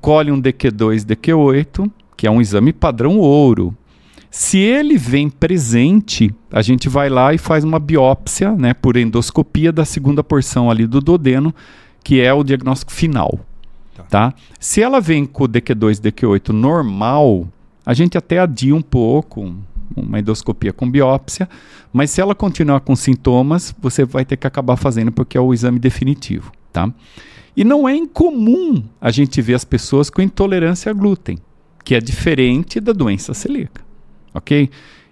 colhe 0.00 0.32
um 0.32 0.42
DQ2, 0.42 1.04
DQ8, 1.04 1.88
que 2.16 2.26
é 2.26 2.30
um 2.30 2.40
exame 2.40 2.72
padrão 2.72 3.18
ouro. 3.18 3.72
Se 4.28 4.58
ele 4.58 4.98
vem 4.98 5.30
presente, 5.30 6.34
a 6.50 6.60
gente 6.62 6.88
vai 6.88 7.08
lá 7.08 7.32
e 7.32 7.38
faz 7.38 7.62
uma 7.62 7.78
biópsia, 7.78 8.50
né, 8.56 8.74
por 8.74 8.96
endoscopia 8.96 9.70
da 9.70 9.84
segunda 9.84 10.24
porção 10.24 10.68
ali 10.68 10.84
do 10.84 11.00
duodeno, 11.00 11.54
que 12.02 12.20
é 12.20 12.34
o 12.34 12.42
diagnóstico 12.42 12.90
final. 12.90 13.38
Tá. 13.94 14.02
Tá? 14.10 14.34
Se 14.58 14.82
ela 14.82 15.00
vem 15.00 15.24
com 15.24 15.44
o 15.44 15.48
DQ2, 15.48 16.00
DQ8 16.00 16.48
normal, 16.48 17.46
a 17.86 17.94
gente 17.94 18.18
até 18.18 18.40
adia 18.40 18.74
um 18.74 18.82
pouco, 18.82 19.54
uma 19.96 20.18
endoscopia 20.18 20.72
com 20.72 20.90
biópsia, 20.90 21.48
mas 21.92 22.10
se 22.10 22.20
ela 22.20 22.34
continuar 22.34 22.80
com 22.80 22.96
sintomas, 22.96 23.74
você 23.80 24.04
vai 24.04 24.24
ter 24.24 24.36
que 24.36 24.46
acabar 24.46 24.76
fazendo 24.76 25.12
porque 25.12 25.36
é 25.36 25.40
o 25.40 25.52
exame 25.52 25.78
definitivo, 25.78 26.52
tá? 26.72 26.92
E 27.56 27.64
não 27.64 27.88
é 27.88 27.94
incomum 27.94 28.82
a 29.00 29.10
gente 29.10 29.40
ver 29.40 29.54
as 29.54 29.64
pessoas 29.64 30.10
com 30.10 30.20
intolerância 30.20 30.90
a 30.90 30.92
glúten, 30.92 31.38
que 31.84 31.94
é 31.94 32.00
diferente 32.00 32.80
da 32.80 32.92
doença 32.92 33.32
celíaca, 33.32 33.82
ok? 34.34 34.68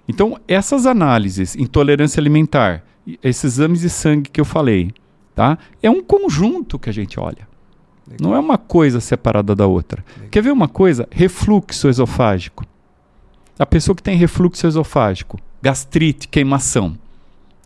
Então, 0.08 0.38
essas 0.48 0.86
análises, 0.86 1.54
intolerância 1.54 2.20
alimentar, 2.20 2.84
esses 3.22 3.44
exames 3.44 3.80
de 3.80 3.90
sangue 3.90 4.30
que 4.30 4.40
eu 4.40 4.44
falei, 4.44 4.90
tá? 5.34 5.56
É 5.82 5.88
um 5.88 6.02
conjunto 6.02 6.78
que 6.78 6.90
a 6.90 6.92
gente 6.92 7.18
olha. 7.18 7.48
Não 8.20 8.34
é 8.34 8.38
uma 8.38 8.58
coisa 8.58 9.00
separada 9.00 9.54
da 9.54 9.66
outra. 9.66 10.04
Legal. 10.14 10.30
Quer 10.30 10.42
ver 10.42 10.50
uma 10.50 10.68
coisa? 10.68 11.08
Refluxo 11.10 11.88
esofágico. 11.88 12.64
A 13.62 13.66
pessoa 13.66 13.94
que 13.94 14.02
tem 14.02 14.16
refluxo 14.16 14.66
esofágico, 14.66 15.38
gastrite, 15.62 16.26
queimação, 16.26 16.98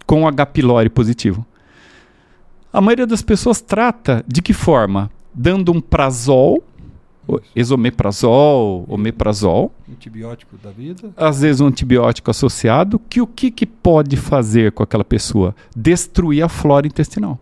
com 0.04 0.28
H. 0.28 0.44
pylori 0.44 0.90
positivo. 0.90 1.46
A 2.70 2.82
maioria 2.82 3.06
das 3.06 3.22
pessoas 3.22 3.62
trata 3.62 4.22
de 4.28 4.42
que 4.42 4.52
forma? 4.52 5.10
Dando 5.32 5.72
um 5.72 5.80
prazol, 5.80 6.62
esomeprazol, 7.54 8.84
omeprazol, 8.86 9.72
Antibiótico 9.90 10.58
da 10.62 10.70
vida? 10.70 11.14
às 11.16 11.40
vezes 11.40 11.62
um 11.62 11.68
antibiótico 11.68 12.30
associado, 12.30 12.98
que 12.98 13.22
o 13.22 13.26
que, 13.26 13.50
que 13.50 13.64
pode 13.64 14.18
fazer 14.18 14.72
com 14.72 14.82
aquela 14.82 15.04
pessoa? 15.04 15.56
Destruir 15.74 16.42
a 16.42 16.48
flora 16.50 16.86
intestinal. 16.86 17.40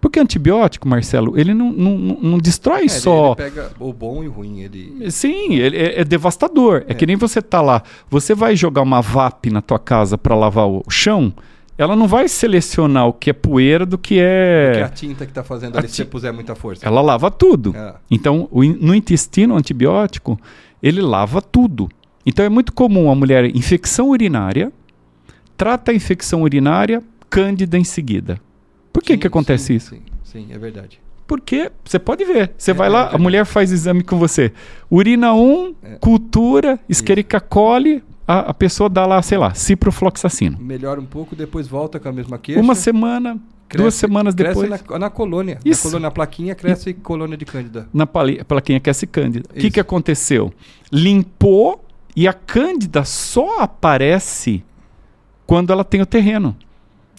Porque 0.00 0.20
antibiótico, 0.20 0.88
Marcelo, 0.88 1.38
ele 1.38 1.52
não, 1.52 1.72
não, 1.72 1.98
não- 1.98 2.38
destrói 2.38 2.84
É, 2.84 2.88
só. 2.88 3.34
Ele 3.38 3.50
pega 3.50 3.70
o 3.80 3.92
bom 3.92 4.22
e 4.22 4.28
o 4.28 4.30
ruim. 4.30 4.60
Ele... 4.60 5.10
Sim, 5.10 5.56
ele 5.56 5.76
é, 5.76 6.00
é 6.00 6.04
devastador. 6.04 6.84
É. 6.86 6.92
É. 6.92 6.94
que 6.94 7.04
nem 7.04 7.16
você 7.16 7.42
tá 7.42 7.60
lá, 7.60 7.82
você 8.08 8.34
vai 8.34 8.54
jogar 8.54 8.82
uma 8.82 9.00
VAP 9.00 9.46
na 9.50 9.60
tua 9.60 9.78
casa 9.78 10.16
para 10.16 10.36
lavar 10.36 10.68
o 10.68 10.84
chão, 10.88 11.32
ela 11.76 11.94
não 11.94 12.08
vai 12.08 12.28
selecionar 12.28 13.06
o 13.06 13.12
que 13.12 13.30
é 13.30 13.32
poeira 13.32 13.86
do 13.86 13.96
que 13.96 14.18
é 14.18 14.74
é. 14.76 14.82
a 14.82 14.88
tinta 14.88 15.24
que 15.26 15.32
tá 15.32 15.44
fazendo 15.44 15.76
A 15.76 15.78
ali, 15.78 15.88
se 15.88 15.96
você 15.96 16.04
puser 16.04 16.32
muita 16.32 16.54
força. 16.54 16.84
Ela 16.86 17.00
lava 17.00 17.30
tudo. 17.30 17.74
É. 17.76 17.94
Então, 18.10 18.48
o 18.50 18.64
no 18.64 18.94
intestino, 18.94 19.54
o 19.54 19.56
antibiótico, 19.56 20.38
ele 20.82 21.00
lava 21.00 21.40
tudo. 21.40 21.88
Então, 22.26 22.44
é 22.44 22.48
muito 22.48 22.72
comum 22.72 23.10
a 23.10 23.14
mulher 23.14 23.44
infecção 23.56 24.10
urinária, 24.10 24.72
trata 25.56 25.92
a 25.92 25.94
infecção 25.94 26.42
urinária, 26.42 27.02
cândida 27.30 27.78
em 27.78 27.84
seguida. 27.84 28.40
Por 28.98 29.04
que, 29.04 29.12
Sim, 29.14 29.18
que 29.18 29.26
acontece 29.26 29.64
sim, 29.66 29.74
isso? 29.74 29.90
Sim, 29.94 30.02
sim, 30.24 30.46
é 30.50 30.58
verdade. 30.58 31.00
Porque 31.26 31.70
você 31.84 31.98
pode 31.98 32.24
ver. 32.24 32.52
Você 32.58 32.70
É, 32.70 32.74
vai 32.74 32.88
é 32.88 32.90
lá, 32.90 32.98
a 33.00 33.02
verdade. 33.04 33.22
mulher 33.22 33.44
faz 33.44 33.70
exame 33.70 34.02
com 34.02 34.18
você. 34.18 34.52
Urina 34.90 35.32
1, 35.34 35.74
É. 35.82 35.94
cultura, 36.00 36.80
Escherichia 36.88 37.38
coli, 37.40 38.02
a, 38.26 38.50
a 38.50 38.54
pessoa 38.54 38.88
dá 38.88 39.04
lá, 39.06 39.20
sei 39.22 39.38
lá, 39.38 39.54
ciprofloxacino. 39.54 40.58
Melhora 40.58 41.00
um 41.00 41.04
pouco, 41.04 41.36
depois 41.36 41.68
volta 41.68 42.00
com 42.00 42.08
a 42.08 42.12
mesma 42.12 42.38
queixa. 42.38 42.60
Uma 42.60 42.74
semana, 42.74 43.38
duas 43.74 43.94
semanas 43.94 44.34
cresce 44.34 44.60
depois, 44.62 44.82
Na, 44.90 44.98
na 44.98 45.10
colônia. 45.10 45.58
Isso. 45.64 45.84
Na 45.86 45.90
colônia, 45.92 46.06
na 46.06 46.10
plaquinha, 46.10 46.54
cresce 46.54 46.92
colônia 46.94 47.36
de 47.36 47.44
cândida. 47.44 47.88
na 47.92 48.06
pali- 48.06 48.42
plaquinha 48.44 48.78
aquece 48.78 49.06
cândida. 49.06 49.48
O 49.50 49.54
que, 49.60 49.70
que 49.70 49.78
aconteceu? 49.80 50.52
Limpou 50.90 51.84
e 52.16 52.26
a 52.26 52.32
cândida 52.32 53.04
só 53.04 53.60
aparece 53.60 54.64
quando 55.46 55.72
ela 55.72 55.84
tem 55.84 56.00
o 56.02 56.06
terreno. 56.06 56.56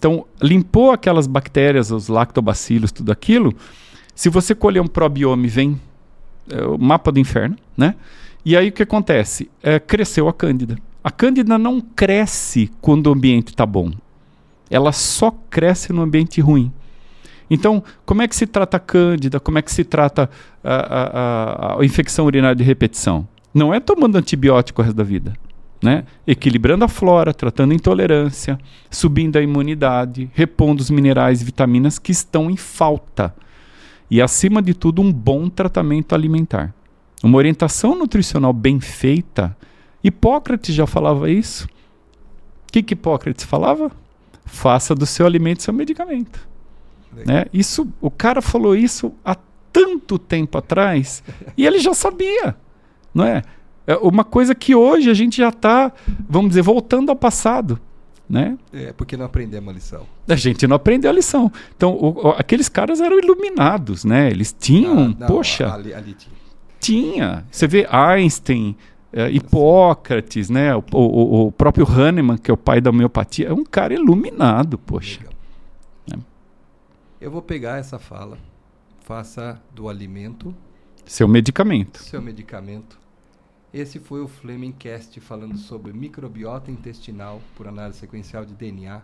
Então, 0.00 0.24
limpou 0.40 0.92
aquelas 0.92 1.26
bactérias, 1.26 1.90
os 1.90 2.08
lactobacilos, 2.08 2.90
tudo 2.90 3.12
aquilo. 3.12 3.54
Se 4.14 4.30
você 4.30 4.54
colher 4.54 4.80
um 4.80 4.86
probiome, 4.86 5.46
vem 5.46 5.78
é, 6.50 6.64
o 6.64 6.78
mapa 6.78 7.12
do 7.12 7.20
inferno, 7.20 7.54
né? 7.76 7.94
E 8.42 8.56
aí 8.56 8.70
o 8.70 8.72
que 8.72 8.82
acontece? 8.82 9.50
É, 9.62 9.78
cresceu 9.78 10.26
a 10.26 10.32
cândida. 10.32 10.78
A 11.04 11.10
cândida 11.10 11.58
não 11.58 11.82
cresce 11.82 12.70
quando 12.80 13.08
o 13.08 13.12
ambiente 13.12 13.48
está 13.48 13.66
bom. 13.66 13.90
Ela 14.70 14.90
só 14.90 15.30
cresce 15.50 15.92
no 15.92 16.00
ambiente 16.00 16.40
ruim. 16.40 16.72
Então, 17.50 17.84
como 18.06 18.22
é 18.22 18.28
que 18.28 18.34
se 18.34 18.46
trata 18.46 18.78
a 18.78 18.80
cândida? 18.80 19.38
Como 19.38 19.58
é 19.58 19.62
que 19.62 19.70
se 19.70 19.84
trata 19.84 20.30
a, 20.64 20.74
a- 20.74 21.74
a- 21.74 21.80
a 21.80 21.84
infecção 21.84 22.24
urinária 22.24 22.56
de 22.56 22.64
repetição? 22.64 23.28
Não 23.52 23.74
é 23.74 23.78
tomando 23.80 24.16
antibiótico 24.16 24.80
o 24.80 24.84
resto 24.84 24.96
da 24.96 25.04
vida. 25.04 25.34
Né? 25.82 26.04
Equilibrando 26.26 26.84
a 26.84 26.88
flora, 26.88 27.32
tratando 27.32 27.72
a 27.72 27.74
intolerância, 27.74 28.58
subindo 28.90 29.36
a 29.36 29.42
imunidade, 29.42 30.30
repondo 30.34 30.82
os 30.82 30.90
minerais 30.90 31.40
e 31.40 31.44
vitaminas 31.44 31.98
que 31.98 32.12
estão 32.12 32.50
em 32.50 32.56
falta. 32.56 33.34
E, 34.10 34.20
acima 34.20 34.60
de 34.60 34.74
tudo, 34.74 35.00
um 35.00 35.12
bom 35.12 35.48
tratamento 35.48 36.14
alimentar. 36.14 36.74
Uma 37.22 37.38
orientação 37.38 37.96
nutricional 37.96 38.52
bem 38.52 38.80
feita. 38.80 39.56
Hipócrates 40.02 40.74
já 40.74 40.86
falava 40.86 41.30
isso. 41.30 41.66
O 42.68 42.72
que, 42.72 42.82
que 42.82 42.94
Hipócrates 42.94 43.44
falava? 43.44 43.90
Faça 44.44 44.94
do 44.94 45.06
seu 45.06 45.26
alimento 45.26 45.62
seu 45.62 45.72
medicamento. 45.72 46.48
Né? 47.26 47.46
Isso, 47.52 47.88
o 48.00 48.10
cara 48.10 48.40
falou 48.40 48.76
isso 48.76 49.12
há 49.24 49.36
tanto 49.72 50.18
tempo 50.18 50.58
atrás 50.58 51.22
e 51.56 51.66
ele 51.66 51.78
já 51.78 51.94
sabia, 51.94 52.56
não 53.14 53.24
é? 53.24 53.42
É 53.92 53.96
uma 53.96 54.24
coisa 54.24 54.54
que 54.54 54.74
hoje 54.74 55.10
a 55.10 55.14
gente 55.14 55.38
já 55.38 55.48
está, 55.48 55.92
vamos 56.28 56.50
dizer, 56.50 56.62
voltando 56.62 57.10
ao 57.10 57.16
passado, 57.16 57.78
né? 58.28 58.56
É, 58.72 58.92
porque 58.92 59.16
não 59.16 59.26
aprendemos 59.26 59.68
a 59.70 59.72
lição. 59.72 60.06
A 60.28 60.36
gente 60.36 60.66
não 60.66 60.76
aprendeu 60.76 61.10
a 61.10 61.14
lição. 61.14 61.50
Então, 61.76 61.92
o- 61.94 62.28
o- 62.28 62.30
aqueles 62.30 62.68
caras 62.68 63.00
eram 63.00 63.18
iluminados, 63.18 64.04
né? 64.04 64.30
Eles 64.30 64.54
tinham, 64.58 64.98
Ah, 65.16 65.16
não, 65.20 65.26
poxa, 65.26 65.72
Ali, 65.74 65.92
ali 65.92 66.14
tinha. 66.14 66.34
tinha. 66.78 67.44
Você 67.50 67.66
vê 67.66 67.86
Einstein, 67.90 68.76
eh, 69.12 69.30
Hipócrates, 69.30 70.48
né? 70.48 70.74
O, 70.76 70.84
o- 70.92 71.46
o 71.46 71.52
próprio 71.52 71.84
Hahnemann, 71.84 72.38
que 72.38 72.50
é 72.50 72.54
o 72.54 72.56
pai 72.56 72.80
da 72.80 72.90
homeopatia, 72.90 73.48
é 73.48 73.52
um 73.52 73.64
cara 73.64 73.92
iluminado, 73.94 74.78
poxa. 74.78 75.20
É. 76.12 76.16
Eu 77.20 77.30
vou 77.30 77.42
pegar 77.42 77.78
essa 77.78 77.98
fala, 77.98 78.38
faça 79.00 79.60
do 79.74 79.88
alimento 79.88 80.54
Seu 81.04 81.26
medicamento. 81.26 82.00
seu 82.04 82.22
medicamento. 82.22 82.99
Esse 83.72 84.00
foi 84.00 84.20
o 84.20 84.26
Flemingcast 84.26 85.20
falando 85.20 85.56
sobre 85.56 85.92
microbiota 85.92 86.72
intestinal 86.72 87.40
por 87.54 87.68
análise 87.68 88.00
sequencial 88.00 88.44
de 88.44 88.52
DNA 88.52 89.00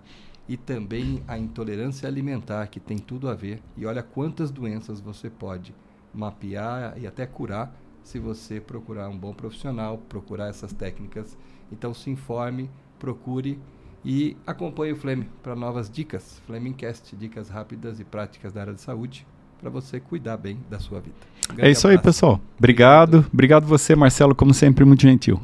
e 0.48 0.56
também 0.56 1.22
a 1.28 1.38
intolerância 1.38 2.08
alimentar, 2.08 2.66
que 2.66 2.80
tem 2.80 2.98
tudo 2.98 3.28
a 3.28 3.34
ver. 3.34 3.62
E 3.76 3.86
olha 3.86 4.02
quantas 4.02 4.50
doenças 4.50 5.00
você 5.00 5.30
pode 5.30 5.72
mapear 6.12 6.98
e 6.98 7.06
até 7.06 7.24
curar 7.26 7.72
se 8.02 8.18
você 8.18 8.60
procurar 8.60 9.08
um 9.08 9.16
bom 9.16 9.32
profissional, 9.32 9.98
procurar 10.08 10.48
essas 10.48 10.72
técnicas. 10.72 11.38
Então 11.70 11.94
se 11.94 12.10
informe, 12.10 12.68
procure 12.98 13.60
e 14.04 14.36
acompanhe 14.44 14.92
o 14.92 14.96
Flame 14.96 15.30
para 15.44 15.54
novas 15.54 15.88
dicas. 15.88 16.40
Flemingcast, 16.44 17.14
dicas 17.14 17.48
rápidas 17.48 18.00
e 18.00 18.04
práticas 18.04 18.52
da 18.52 18.62
área 18.62 18.74
de 18.74 18.80
saúde 18.80 19.24
para 19.60 19.70
você 19.70 19.98
cuidar 20.00 20.36
bem 20.36 20.58
da 20.70 20.78
sua 20.78 21.00
vida. 21.00 21.16
Um 21.58 21.64
É 21.64 21.70
isso 21.70 21.86
aí, 21.88 21.94
abraço. 21.94 22.04
pessoal. 22.04 22.40
Obrigado. 22.58 23.26
Obrigado 23.32 23.66
você, 23.66 23.94
Marcelo, 23.96 24.34
como 24.34 24.52
sempre, 24.54 24.84
muito 24.84 25.02
gentil. 25.02 25.40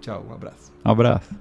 Tchau, 0.00 0.24
um 0.28 0.32
abraço. 0.34 0.72
Um 0.84 0.90
abraço. 0.90 1.36